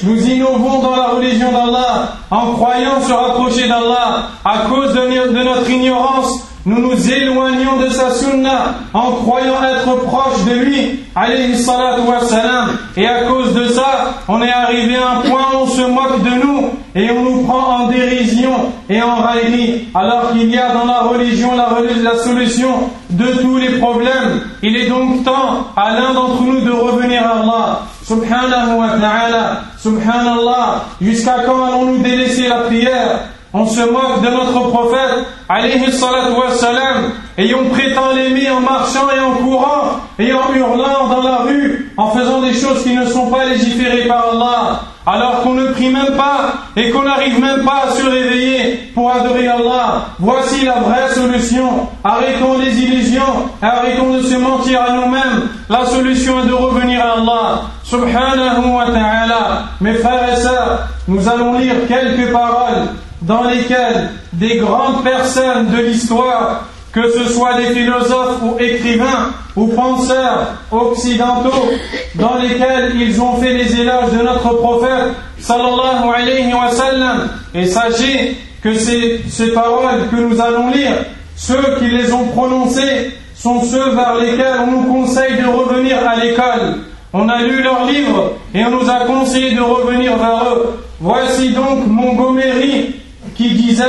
Nous 0.02 0.28
innovons 0.28 0.82
dans 0.82 0.96
la 0.96 1.08
religion 1.08 1.52
d'Allah 1.52 2.12
en 2.30 2.52
croyant 2.52 3.00
se 3.00 3.12
rapprocher 3.12 3.68
d'Allah. 3.68 4.28
À 4.44 4.68
cause 4.68 4.92
de 4.92 5.42
notre 5.42 5.70
ignorance, 5.70 6.42
nous 6.66 6.80
nous 6.80 7.12
éloignons 7.12 7.76
de 7.76 7.88
sa 7.90 8.10
sunna 8.10 8.74
en 8.92 9.12
croyant 9.12 9.62
être 9.62 10.00
proche 10.02 10.44
de 10.46 10.54
lui, 10.64 11.04
alayhi 11.14 11.56
salatu 11.56 12.00
wassalam. 12.08 12.76
Et 12.96 13.06
à 13.06 13.22
cause 13.22 13.54
de 13.54 13.68
ça, 13.68 14.14
on 14.26 14.42
est 14.42 14.50
arrivé 14.50 14.96
à 14.96 15.18
un 15.18 15.20
point 15.20 15.46
où 15.54 15.58
on 15.62 15.66
se 15.68 15.82
moque 15.82 16.24
de 16.24 16.44
nous 16.44 16.70
et 16.96 17.08
on 17.12 17.22
nous 17.22 17.42
prend 17.44 17.84
en 17.84 17.88
dérision 17.88 18.72
et 18.90 19.00
en 19.00 19.14
raillerie, 19.14 19.84
alors 19.94 20.32
qu'il 20.32 20.50
y 20.50 20.58
a 20.58 20.72
dans 20.72 20.86
la 20.86 21.02
religion 21.02 21.52
la 21.54 22.18
solution 22.18 22.90
de 23.10 23.26
tous 23.40 23.58
les 23.58 23.78
problèmes. 23.78 24.40
Il 24.62 24.76
est 24.76 24.88
donc 24.88 25.22
temps 25.24 25.68
à 25.76 25.92
l'un 25.92 26.14
d'entre 26.14 26.42
nous 26.42 26.62
de 26.62 26.72
revenir 26.72 27.22
à 27.22 27.42
Allah. 27.42 27.82
Subhanahu 28.06 28.78
wa 28.78 28.98
ta'ala, 29.00 29.62
subhanallah, 29.82 30.84
jusqu'à 31.00 31.42
quand 31.44 31.64
allons-nous 31.66 32.02
délaisser 32.04 32.46
la 32.46 32.60
prière 32.60 33.18
on 33.58 33.66
se 33.66 33.80
moque 33.80 34.20
de 34.22 34.28
notre 34.28 34.68
prophète, 34.68 35.24
alayhi 35.48 35.90
salatu 35.90 36.32
wassalam, 36.32 37.12
et 37.38 37.54
on 37.54 37.70
prétend 37.70 38.12
l'aimer 38.14 38.50
en 38.50 38.60
marchant 38.60 39.08
et 39.16 39.18
en 39.18 39.42
courant, 39.42 40.00
et 40.18 40.30
en 40.30 40.52
hurlant 40.54 41.08
dans 41.08 41.22
la 41.22 41.36
rue, 41.38 41.90
en 41.96 42.10
faisant 42.10 42.42
des 42.42 42.52
choses 42.52 42.82
qui 42.82 42.94
ne 42.94 43.06
sont 43.06 43.30
pas 43.30 43.46
légiférées 43.46 44.06
par 44.08 44.26
Allah, 44.32 44.80
alors 45.06 45.40
qu'on 45.40 45.54
ne 45.54 45.68
prie 45.68 45.88
même 45.88 46.16
pas 46.18 46.52
et 46.76 46.90
qu'on 46.90 47.04
n'arrive 47.04 47.40
même 47.40 47.64
pas 47.64 47.84
à 47.88 47.92
se 47.92 48.04
réveiller 48.04 48.90
pour 48.94 49.10
adorer 49.10 49.48
Allah. 49.48 50.08
Voici 50.18 50.66
la 50.66 50.80
vraie 50.80 51.14
solution. 51.14 51.88
Arrêtons 52.04 52.58
les 52.58 52.76
illusions, 52.78 53.22
arrêtons 53.62 54.18
de 54.18 54.22
se 54.22 54.34
mentir 54.34 54.82
à 54.82 54.92
nous-mêmes. 54.92 55.48
La 55.70 55.86
solution 55.86 56.40
est 56.42 56.48
de 56.48 56.52
revenir 56.52 57.00
à 57.00 57.20
Allah. 57.20 57.62
Subhanahu 57.84 58.66
wa 58.66 58.86
ta'ala. 58.86 59.62
Mes 59.80 59.94
frères 59.94 60.28
et 60.30 60.40
sœurs, 60.40 60.88
nous 61.08 61.26
allons 61.28 61.56
lire 61.56 61.74
quelques 61.88 62.32
paroles 62.32 62.88
dans 63.26 63.42
lesquelles 63.44 64.10
des 64.32 64.58
grandes 64.58 65.02
personnes 65.02 65.70
de 65.70 65.82
l'histoire, 65.82 66.68
que 66.92 67.10
ce 67.10 67.32
soit 67.32 67.54
des 67.54 67.74
philosophes 67.74 68.40
ou 68.42 68.56
écrivains 68.58 69.32
ou 69.56 69.66
penseurs 69.68 70.54
occidentaux, 70.70 71.70
dans 72.14 72.36
lesquels 72.36 72.92
ils 72.94 73.20
ont 73.20 73.36
fait 73.36 73.52
les 73.52 73.80
éloges 73.80 74.12
de 74.12 74.22
notre 74.22 74.54
prophète, 74.54 75.12
sallallahu 75.40 76.08
alayhi 76.14 76.52
wa 76.54 76.70
sallam. 76.70 77.28
Et 77.52 77.66
sachez 77.66 78.36
que 78.62 78.74
ces, 78.74 79.22
ces 79.28 79.52
paroles 79.52 80.08
que 80.10 80.16
nous 80.16 80.40
allons 80.40 80.70
lire, 80.70 80.92
ceux 81.34 81.76
qui 81.80 81.88
les 81.88 82.12
ont 82.12 82.28
prononcées 82.28 83.12
sont 83.34 83.62
ceux 83.64 83.90
vers 83.90 84.14
lesquels 84.20 84.60
on 84.66 84.70
nous 84.70 84.84
conseille 84.84 85.36
de 85.36 85.46
revenir 85.46 85.98
à 86.08 86.16
l'école. 86.16 86.78
On 87.12 87.28
a 87.28 87.42
lu 87.42 87.62
leurs 87.62 87.86
livres 87.86 88.34
et 88.54 88.64
on 88.64 88.70
nous 88.70 88.88
a 88.88 89.04
conseillé 89.04 89.52
de 89.54 89.60
revenir 89.60 90.16
vers 90.16 90.54
eux. 90.54 90.80
Voici 91.00 91.50
donc 91.50 91.86
Montgomery 91.86 92.94
qui 93.36 93.50
disait 93.50 93.84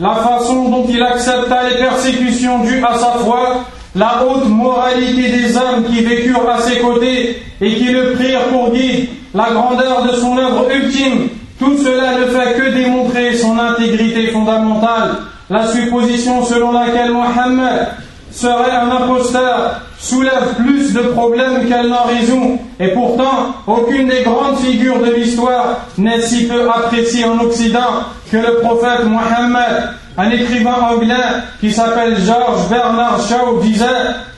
la 0.00 0.14
façon 0.14 0.68
dont 0.68 0.86
il 0.88 1.02
accepta 1.02 1.68
les 1.68 1.76
persécutions 1.76 2.60
dues 2.60 2.82
à 2.84 2.94
sa 2.98 3.12
foi, 3.24 3.64
la 3.94 4.22
haute 4.24 4.48
moralité 4.48 5.28
des 5.30 5.56
hommes 5.56 5.84
qui 5.88 6.02
vécurent 6.02 6.48
à 6.48 6.60
ses 6.60 6.78
côtés 6.78 7.42
et 7.60 7.74
qui 7.74 7.84
le 7.84 8.12
prirent 8.12 8.48
pour 8.52 8.72
guide, 8.72 9.08
la 9.34 9.50
grandeur 9.50 10.02
de 10.02 10.16
son 10.16 10.36
œuvre 10.36 10.66
ultime, 10.70 11.28
tout 11.58 11.76
cela 11.78 12.18
ne 12.18 12.26
fait 12.26 12.54
que 12.54 12.74
démontrer 12.74 13.34
son 13.34 13.58
intégrité 13.58 14.28
fondamentale. 14.28 15.16
La 15.50 15.66
supposition 15.66 16.44
selon 16.44 16.72
laquelle 16.72 17.10
Mohammed 17.10 17.88
serait 18.30 18.70
un 18.70 18.90
imposteur 18.90 19.80
soulève 19.98 20.54
plus 20.56 20.92
de 20.92 21.00
problèmes 21.00 21.68
qu'elle 21.68 21.88
n'en 21.88 22.04
résout. 22.04 22.58
Et 22.78 22.88
pourtant, 22.88 23.54
aucune 23.66 24.08
des 24.08 24.22
grandes 24.22 24.58
figures 24.58 25.00
de 25.00 25.12
l'histoire 25.12 25.86
n'est 25.96 26.20
si 26.20 26.46
peu 26.46 26.68
appréciée 26.70 27.24
en 27.24 27.40
Occident 27.40 28.04
que 28.30 28.36
le 28.36 28.54
prophète 28.60 29.04
Mohammed. 29.04 29.90
Un 30.20 30.30
écrivain 30.30 30.74
anglais 30.90 31.14
qui 31.60 31.70
s'appelle 31.70 32.16
George 32.26 32.68
Bernard 32.68 33.20
Shaw 33.20 33.60
disait 33.62 33.86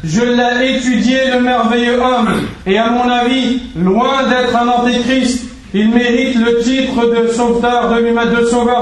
Je 0.04 0.20
l'ai 0.20 0.76
étudié 0.76 1.16
le 1.32 1.40
merveilleux 1.40 1.98
homme, 1.98 2.42
et 2.66 2.78
à 2.78 2.90
mon 2.90 3.08
avis, 3.10 3.62
loin 3.76 4.24
d'être 4.28 4.54
un 4.54 4.68
antéchrist, 4.68 5.40
il 5.72 5.88
mérite 5.88 6.36
le 6.36 6.58
titre 6.58 7.06
de 7.06 7.28
sauveur 7.32 7.88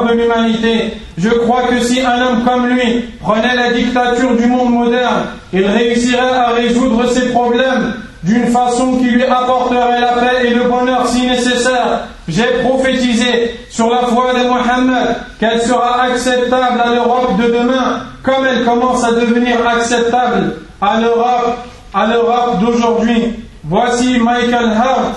de 0.06 0.12
l'humanité. 0.12 0.94
Je 1.16 1.28
crois 1.28 1.64
que 1.68 1.80
si 1.80 2.00
un 2.00 2.20
homme 2.20 2.44
comme 2.44 2.66
lui 2.66 3.04
prenait 3.20 3.54
la 3.54 3.72
dictature 3.72 4.34
du 4.34 4.46
monde 4.46 4.72
moderne, 4.72 5.26
il 5.52 5.66
réussirait 5.66 6.18
à 6.18 6.48
résoudre 6.48 7.08
ses 7.10 7.28
problèmes 7.28 7.94
d'une 8.24 8.46
façon 8.46 8.96
qui 8.96 9.04
lui 9.04 9.24
apporterait 9.24 10.00
la 10.00 10.14
paix 10.14 10.46
et 10.46 10.54
le 10.54 10.64
bonheur 10.64 11.06
si 11.06 11.26
nécessaire. 11.26 12.07
J'ai 12.28 12.62
prophétisé 12.62 13.58
sur 13.70 13.88
la 13.88 14.06
foi 14.06 14.34
de 14.34 14.46
Mohammed 14.46 15.16
qu'elle 15.40 15.62
sera 15.62 16.02
acceptable 16.02 16.78
à 16.78 16.94
l'Europe 16.94 17.38
de 17.38 17.44
demain, 17.44 18.02
comme 18.22 18.46
elle 18.46 18.66
commence 18.66 19.02
à 19.02 19.12
devenir 19.12 19.56
acceptable 19.66 20.56
à 20.78 21.00
l'Europe, 21.00 21.56
à 21.94 22.06
l'Europe 22.06 22.60
d'aujourd'hui. 22.60 23.32
Voici 23.64 24.18
Michael 24.18 24.72
Hart 24.76 25.14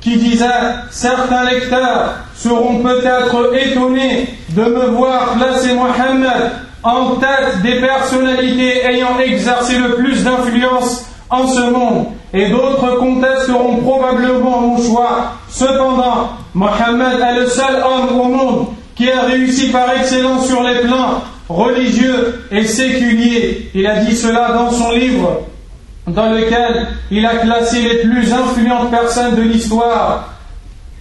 qui 0.00 0.16
disait 0.16 0.46
Certains 0.90 1.44
lecteurs 1.44 2.14
seront 2.34 2.78
peut-être 2.78 3.54
étonnés 3.54 4.28
de 4.50 4.62
me 4.62 4.86
voir 4.86 5.34
placer 5.34 5.74
Mohammed 5.74 6.50
en 6.82 7.16
tête 7.16 7.60
des 7.62 7.80
personnalités 7.80 8.86
ayant 8.86 9.18
exercé 9.18 9.78
le 9.78 9.96
plus 9.96 10.24
d'influence 10.24 11.04
en 11.28 11.46
ce 11.46 11.60
monde, 11.60 12.06
et 12.32 12.48
d'autres 12.48 12.96
contesteront 12.98 13.76
probablement 13.78 14.60
mon 14.60 14.82
choix. 14.82 15.32
Cependant, 15.50 16.28
Mohammed 16.54 17.20
est 17.20 17.40
le 17.40 17.46
seul 17.46 17.82
homme 17.84 18.20
au 18.20 18.24
monde 18.24 18.66
qui 18.94 19.10
a 19.10 19.22
réussi 19.22 19.70
par 19.70 19.90
excellence 19.96 20.46
sur 20.46 20.62
les 20.62 20.80
plans 20.80 21.22
religieux 21.48 22.46
et 22.50 22.64
séculiers. 22.64 23.70
Il 23.74 23.86
a 23.86 23.96
dit 23.96 24.16
cela 24.16 24.52
dans 24.52 24.70
son 24.70 24.92
livre 24.92 25.40
dans 26.06 26.30
lequel 26.30 26.86
il 27.10 27.24
a 27.26 27.36
classé 27.36 27.82
les 27.82 28.08
plus 28.08 28.32
influentes 28.32 28.90
personnes 28.90 29.34
de 29.34 29.42
l'histoire. 29.42 30.34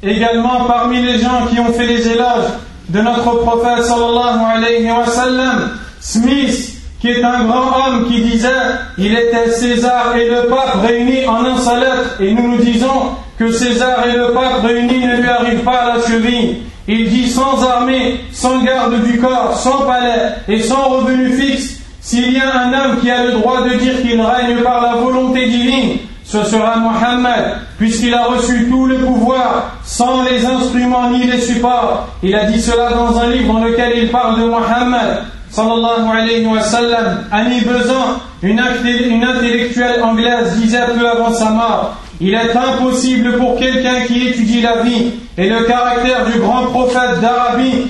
Également 0.02 0.66
parmi 0.66 1.02
les 1.02 1.20
gens 1.20 1.46
qui 1.50 1.60
ont 1.60 1.72
fait 1.72 1.86
les 1.86 2.08
éloges 2.08 2.50
de 2.90 3.02
notre 3.02 3.36
prophète 3.42 3.84
sallallahu 3.86 4.40
alayhi 4.56 4.92
wa 4.92 5.06
sallam, 5.06 5.78
Smith, 6.00 6.78
qui 7.00 7.10
est 7.10 7.24
un 7.24 7.46
grand 7.46 7.88
homme 7.88 8.08
qui 8.08 8.22
disait 8.22 8.50
il 8.98 9.16
était 9.16 9.52
César 9.52 10.16
et 10.16 10.30
le 10.30 10.48
pape 10.48 10.82
réunis 10.86 11.26
en 11.28 11.46
un 11.46 11.58
seul 11.58 11.86
et 12.20 12.34
nous 12.34 12.56
nous 12.56 12.64
disons 12.64 13.16
que 13.38 13.52
César 13.52 14.06
et 14.08 14.18
le 14.18 14.34
pape 14.34 14.64
réunis 14.64 15.06
ne 15.06 15.18
lui 15.18 15.30
arrivent 15.30 15.64
pas 15.64 15.78
à 15.78 15.98
la 15.98 16.04
cheville. 16.04 16.58
Il 16.88 17.10
dit 17.10 17.30
sans 17.30 17.64
armée, 17.64 18.20
sans 18.32 18.62
garde 18.62 19.02
du 19.04 19.20
corps, 19.20 19.58
sans 19.58 19.86
palais 19.86 20.34
et 20.48 20.62
sans 20.62 20.90
revenu 20.90 21.30
fixe, 21.32 21.80
s'il 22.02 22.34
y 22.34 22.40
a 22.40 22.66
un 22.66 22.74
homme 22.74 23.00
qui 23.00 23.10
a 23.10 23.24
le 23.24 23.32
droit 23.34 23.64
de 23.64 23.76
dire 23.76 24.02
qu'il 24.02 24.20
règne 24.20 24.62
par 24.62 24.82
la 24.82 24.96
volonté 24.96 25.48
divine, 25.48 25.98
ce 26.26 26.44
sera 26.44 26.76
Mohammed, 26.76 27.56
puisqu'il 27.78 28.14
a 28.14 28.26
reçu 28.26 28.68
tout 28.70 28.86
le 28.86 28.98
pouvoir 28.98 29.78
sans 29.86 30.24
les 30.24 30.46
instruments 30.46 31.10
ni 31.10 31.24
les 31.24 31.40
supports. 31.40 32.10
Il 32.22 32.36
a 32.36 32.46
dit 32.46 32.62
cela 32.62 32.90
dans 32.90 33.18
un 33.18 33.30
livre 33.30 33.54
dans 33.54 33.64
lequel 33.64 33.94
il 33.98 34.10
parle 34.10 34.42
de 34.42 34.46
Mohammed. 34.46 35.20
Sallallahu 35.50 36.10
alayhi 36.12 36.46
wa 36.46 36.60
sallam. 36.62 37.26
Annie 37.32 37.62
Besan, 37.62 38.18
une, 38.42 38.62
une 39.06 39.24
intellectuelle 39.24 40.02
anglaise, 40.04 40.58
disait 40.58 40.80
peu 40.98 41.08
avant 41.08 41.32
sa 41.32 41.52
mort 41.52 41.96
Il 42.22 42.34
est 42.34 42.56
impossible 42.56 43.38
pour 43.38 43.58
quelqu'un 43.58 44.02
qui 44.08 44.28
étudie 44.28 44.62
la 44.62 44.84
vie 44.84 45.12
et 45.38 45.50
le 45.50 45.64
caractère 45.64 46.26
du 46.26 46.40
grand 46.40 46.68
prophète 46.68 47.20
d'Arabie 47.22 47.88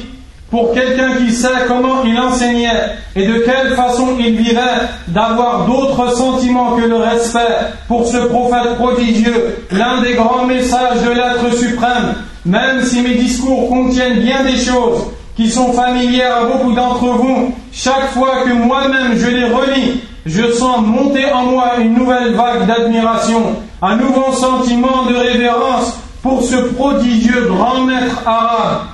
pour 0.49 0.71
quelqu'un 0.71 1.15
qui 1.17 1.31
sait 1.31 1.65
comment 1.67 2.03
il 2.05 2.17
enseignait 2.19 2.93
et 3.15 3.25
de 3.25 3.39
quelle 3.39 3.75
façon 3.75 4.09
il 4.19 4.35
vivait, 4.35 4.59
d'avoir 5.07 5.65
d'autres 5.65 6.15
sentiments 6.15 6.75
que 6.75 6.85
le 6.85 6.95
respect 6.95 7.39
pour 7.87 8.07
ce 8.07 8.17
prophète 8.17 8.75
prodigieux, 8.75 9.65
l'un 9.71 10.01
des 10.01 10.13
grands 10.13 10.45
messages 10.45 11.01
de 11.03 11.09
l'être 11.09 11.57
suprême, 11.57 12.13
même 12.45 12.83
si 12.83 13.01
mes 13.01 13.15
discours 13.15 13.67
contiennent 13.67 14.19
bien 14.19 14.43
des 14.43 14.57
choses 14.57 15.05
qui 15.35 15.49
sont 15.49 15.73
familières 15.73 16.37
à 16.37 16.45
beaucoup 16.45 16.73
d'entre 16.73 17.05
vous, 17.05 17.55
chaque 17.71 18.11
fois 18.13 18.43
que 18.45 18.53
moi-même 18.53 19.17
je 19.17 19.27
les 19.27 19.45
relis, 19.45 20.01
je 20.27 20.51
sens 20.51 20.85
monter 20.85 21.25
en 21.33 21.45
moi 21.45 21.77
une 21.79 21.95
nouvelle 21.95 22.33
vague 22.33 22.67
d'admiration, 22.67 23.55
un 23.85 23.97
nouveau 23.97 24.31
sentiment 24.31 25.03
de 25.09 25.15
révérence 25.15 25.97
pour 26.21 26.41
ce 26.41 26.55
prodigieux 26.55 27.47
grand 27.49 27.81
maître 27.81 28.23
arabe 28.25 28.87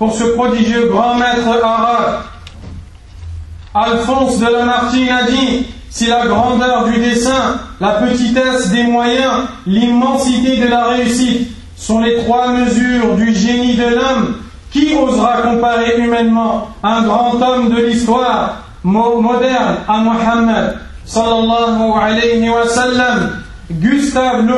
pour 0.00 0.14
ce 0.14 0.24
prodigieux 0.24 0.88
grand 0.90 1.16
maître 1.16 1.62
arabe. 1.62 2.22
Alphonse 3.74 4.38
de 4.38 4.46
Lamartine 4.46 5.10
a 5.10 5.24
dit 5.24 5.66
si 5.90 6.06
la 6.06 6.26
grandeur 6.26 6.86
du 6.86 6.98
dessin, 6.98 7.60
la 7.80 7.90
petitesse 7.90 8.70
des 8.70 8.84
moyens, 8.84 9.44
l'immensité 9.66 10.56
de 10.56 10.68
la 10.68 10.84
réussite 10.86 11.48
sont 11.76 12.00
les 12.00 12.16
trois 12.24 12.48
mesures 12.48 13.14
du 13.16 13.34
génie 13.34 13.74
de 13.74 13.88
l'homme, 13.94 14.36
qui 14.72 14.94
osera 14.94 15.42
comparer 15.42 15.98
humainement 15.98 16.70
un 16.82 17.02
grand 17.02 17.34
homme 17.34 17.68
de 17.68 17.82
l'histoire 17.82 18.62
moderne 18.82 19.76
à 19.86 19.98
Mohammed 19.98 20.78
sallallahu 21.04 21.92
alayhi 22.00 22.48
wa 22.48 22.66
sallam? 22.66 23.42
Gustave 23.70 24.46
Le 24.46 24.54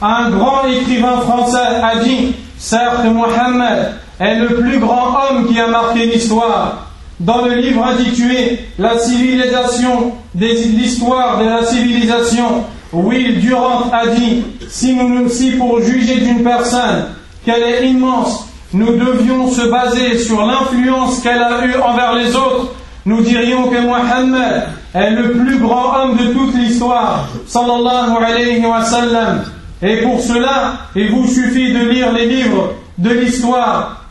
un 0.00 0.30
grand 0.30 0.66
écrivain 0.66 1.20
français, 1.20 1.80
a 1.82 2.02
dit 2.02 2.34
Certes, 2.58 3.04
Mohammed 3.04 3.94
est 4.18 4.36
le 4.36 4.48
plus 4.56 4.78
grand 4.78 5.14
homme 5.30 5.46
qui 5.46 5.60
a 5.60 5.68
marqué 5.68 6.06
l'histoire. 6.06 6.90
Dans 7.20 7.44
le 7.44 7.56
livre 7.56 7.84
intitulé 7.84 8.60
La 8.78 8.98
civilisation, 8.98 10.12
l'histoire 10.34 11.38
de 11.38 11.44
la 11.44 11.64
civilisation, 11.64 12.64
Will 12.92 13.40
Durant 13.40 13.90
a 13.92 14.06
dit 14.06 14.44
si, 14.68 14.94
nous, 14.94 15.28
si 15.28 15.52
pour 15.52 15.80
juger 15.82 16.20
d'une 16.20 16.42
personne 16.42 17.06
qu'elle 17.44 17.62
est 17.62 17.88
immense, 17.88 18.46
nous 18.72 18.96
devions 18.96 19.50
se 19.50 19.68
baser 19.68 20.18
sur 20.18 20.44
l'influence 20.44 21.20
qu'elle 21.20 21.42
a 21.42 21.64
eue 21.64 21.76
envers 21.80 22.14
les 22.14 22.34
autres, 22.34 22.74
nous 23.04 23.22
dirions 23.22 23.68
que 23.68 23.80
Mohammed 23.80 24.68
est 24.94 25.10
le 25.10 25.32
plus 25.32 25.58
grand 25.58 25.96
homme 25.96 26.16
de 26.16 26.32
toute 26.32 26.54
l'histoire, 26.54 27.28
sallallahu 27.46 28.16
alayhi 28.24 28.64
wa 28.64 28.82
sallam. 28.82 29.44
Et 29.82 29.98
pour 29.98 30.20
cela, 30.20 30.72
il 30.96 31.10
vous 31.10 31.26
suffit 31.26 31.72
de 31.72 31.88
lire 31.88 32.12
les 32.12 32.26
livres 32.26 32.72
de 32.96 33.10
l'histoire 33.10 34.04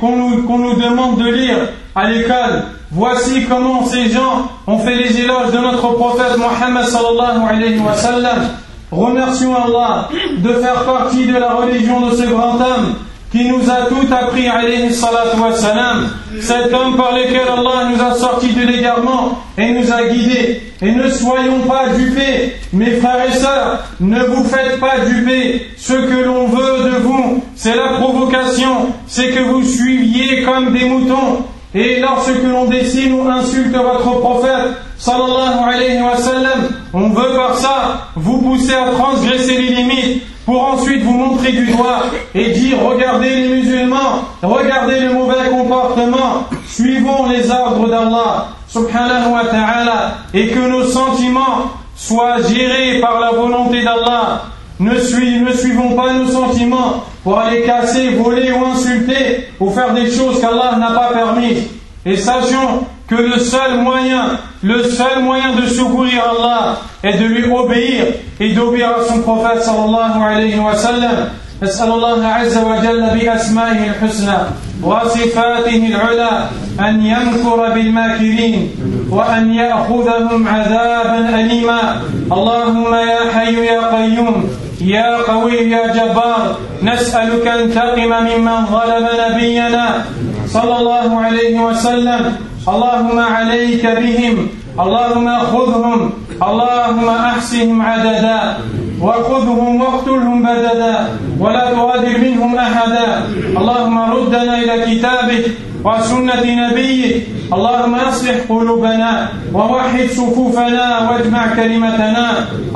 qu'on 0.00 0.16
nous, 0.16 0.74
demande 0.74 1.18
de 1.18 1.30
lire 1.30 1.56
à 1.94 2.10
l'école. 2.10 2.64
Voici 2.90 3.44
comment 3.48 3.86
ces 3.86 4.10
gens 4.10 4.48
ont 4.66 4.78
fait 4.78 4.96
les 4.96 5.20
éloges 5.20 5.52
de 5.52 5.58
notre 5.58 5.92
prophète 5.92 6.36
Mohammed 6.38 6.84
sallallahu 6.84 7.48
alayhi 7.48 7.78
wa 7.78 7.94
sallam. 7.94 8.48
Remercions 8.90 9.54
Allah 9.54 10.08
de 10.38 10.52
faire 10.54 10.84
partie 10.84 11.26
de 11.26 11.36
la 11.36 11.52
religion 11.52 12.08
de 12.08 12.16
ce 12.16 12.22
grand 12.22 12.54
homme 12.54 12.94
qui 13.30 13.44
nous 13.46 13.70
a 13.70 13.86
tout 13.88 14.06
appris, 14.10 14.48
alayhi 14.48 14.92
salatu 14.92 15.38
wassalam, 15.38 16.08
cet 16.40 16.72
homme 16.72 16.96
par 16.96 17.12
lequel 17.12 17.48
Allah 17.48 17.90
nous 17.90 18.02
a 18.02 18.14
sortis 18.14 18.52
de 18.52 18.62
l'égarement 18.62 19.38
et 19.56 19.72
nous 19.72 19.92
a 19.92 20.04
guidés. 20.04 20.62
Et 20.80 20.92
ne 20.92 21.08
soyons 21.08 21.60
pas 21.66 21.88
dupés, 21.96 22.54
mes 22.72 22.92
frères 22.92 23.26
et 23.28 23.32
sœurs, 23.32 23.84
ne 24.00 24.22
vous 24.24 24.44
faites 24.44 24.78
pas 24.78 25.00
duper. 25.04 25.66
Ce 25.76 25.92
que 25.92 26.24
l'on 26.24 26.46
veut 26.46 26.90
de 26.90 26.96
vous, 26.98 27.42
c'est 27.56 27.74
la 27.74 27.98
provocation, 27.98 28.88
c'est 29.06 29.30
que 29.30 29.40
vous 29.40 29.64
suiviez 29.64 30.42
comme 30.44 30.72
des 30.72 30.84
moutons. 30.84 31.44
Et 31.74 32.00
lorsque 32.00 32.42
l'on 32.42 32.66
décide 32.66 33.12
ou 33.12 33.28
insulte 33.28 33.74
votre 33.74 34.20
prophète, 34.20 34.72
sallallahu 34.98 35.74
alayhi 35.74 36.02
wa 36.02 36.16
sallam, 36.16 36.68
on 36.94 37.10
veut 37.10 37.34
par 37.36 37.56
ça 37.58 38.08
vous 38.16 38.40
pousser 38.40 38.74
à 38.74 38.92
transgresser 38.92 39.58
les 39.58 39.74
limites 39.74 40.22
pour 40.48 40.64
ensuite 40.66 41.02
vous 41.02 41.12
montrer 41.12 41.52
du 41.52 41.66
doigt 41.66 42.04
et 42.34 42.52
dire 42.52 42.78
regardez 42.82 43.28
les 43.28 43.48
musulmans, 43.48 44.24
regardez 44.42 45.00
le 45.00 45.12
mauvais 45.12 45.50
comportement, 45.50 46.44
suivons 46.66 47.28
les 47.28 47.50
ordres 47.50 47.86
d'Allah 47.86 48.46
subhanahu 48.66 49.30
wa 49.30 49.44
ta'ala 49.44 50.14
et 50.32 50.48
que 50.48 50.58
nos 50.58 50.84
sentiments 50.84 51.72
soient 51.94 52.40
gérés 52.48 52.98
par 52.98 53.20
la 53.20 53.32
volonté 53.32 53.82
d'Allah. 53.82 54.44
Ne, 54.80 54.98
suivons 54.98 55.94
pas 55.94 56.14
nos 56.14 56.28
sentiments 56.28 57.04
pour 57.22 57.38
aller 57.38 57.64
casser, 57.64 58.14
voler 58.14 58.50
ou 58.50 58.64
insulter 58.64 59.48
ou 59.60 59.70
faire 59.70 59.92
des 59.92 60.10
choses 60.10 60.40
qu'Allah 60.40 60.76
n'a 60.78 60.92
pas 60.92 61.10
permises. 61.12 61.64
Et 62.06 62.16
sachons 62.16 62.86
que 63.07 63.15
le 63.15 63.37
seul 63.39 63.79
moyen, 63.81 64.39
le 64.63 64.83
seul 64.83 65.21
moyen 65.23 65.55
de 65.55 65.65
secourir 65.67 66.23
Allah 66.31 66.77
est 67.03 67.17
de 67.17 67.25
lui 67.25 67.45
obéir 67.51 68.05
et 68.39 68.53
d'obéir 68.53 68.89
à 68.89 69.03
son 69.07 69.19
prophète 69.21 69.61
sallallahu 69.63 70.21
alayhi 70.21 70.59
wa 70.59 70.75
sallam. 70.75 71.29
نسأل 71.63 71.91
الله 71.91 72.27
عز 72.27 72.57
وجل 72.57 73.01
بأسمائه 73.19 73.89
الحسنى 73.89 74.37
وصفاته 74.83 75.87
العلى 75.87 76.47
أن 76.79 77.05
يمكر 77.05 77.69
بالماكرين 77.73 78.71
وأن 79.09 79.53
يأخذهم 79.53 80.47
عذابا 80.47 81.39
أليما 81.39 82.01
اللهم 82.31 82.93
يا 82.93 83.31
حي 83.33 83.65
يا 83.65 83.95
قيوم 83.95 84.49
يا 84.81 85.17
قوي 85.17 85.53
يا 85.53 85.87
جبار 85.87 86.57
نسألك 86.83 87.47
أن 87.47 87.71
تقم 87.71 88.11
ممن 88.11 88.65
ظلم 88.65 89.07
نبينا 89.29 90.03
صلى 90.47 90.77
الله 90.79 91.19
عليه 91.21 91.59
وسلم 91.59 92.35
اللهم 92.68 93.18
عليك 93.18 93.86
بهم. 93.86 94.48
اللهم 94.80 95.38
خذهم. 95.38 96.12
اللهم 96.42 97.08
أحسهم 97.08 97.82
عددا. 97.82 98.56
وخذهم 99.00 99.82
واقتلهم 99.82 100.42
بددا. 100.42 100.94
ولا 101.40 101.72
تغادر 101.72 102.18
منهم 102.18 102.56
أحدا. 102.58 103.22
اللهم 103.58 103.98
ردنا 103.98 104.58
إلى 104.58 104.74
كتابك. 104.86 105.44
وسنة 105.84 106.44
نبيك. 106.44 107.28
اللهم 107.52 107.94
اصلح 107.94 108.36
قلوبنا 108.48 109.28
ووحد 109.54 110.06
صفوفنا 110.10 110.86
واجمع 111.10 111.42
كلمتنا. 111.56 112.26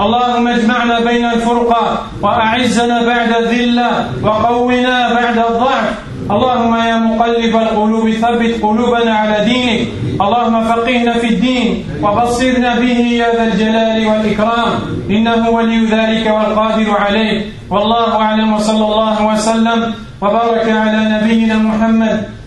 اللهم 0.01 0.49
اجمعنا 0.49 1.01
بين 1.01 1.25
الفرقة 1.25 1.85
وأعزنا 2.23 2.97
بعد 3.07 3.31
الذلة 3.43 3.91
وقونا 4.23 4.97
بعد 5.15 5.39
الضعف. 5.39 5.89
اللهم 6.31 6.75
يا 6.75 6.97
مقلب 6.97 7.55
القلوب 7.57 8.11
ثبت 8.11 8.53
قلوبنا 8.63 9.13
على 9.15 9.45
دينك. 9.45 9.81
اللهم 10.21 10.65
فقهنا 10.65 11.13
في 11.19 11.29
الدين 11.35 11.85
وبصرنا 12.03 12.71
به 12.81 12.99
يا 13.21 13.29
ذا 13.37 13.45
الجلال 13.53 14.07
والإكرام. 14.07 14.73
إنه 15.11 15.51
ولي 15.51 15.87
ذلك 15.87 16.25
والقادر 16.27 16.89
عليه. 16.91 17.45
والله 17.71 18.09
أعلم 18.17 18.53
وصلى 18.53 18.85
الله 18.85 19.27
وسلم 19.27 19.95
وبارك 20.23 20.67
على 20.69 21.01
نبينا 21.15 21.57
محمد 21.57 22.17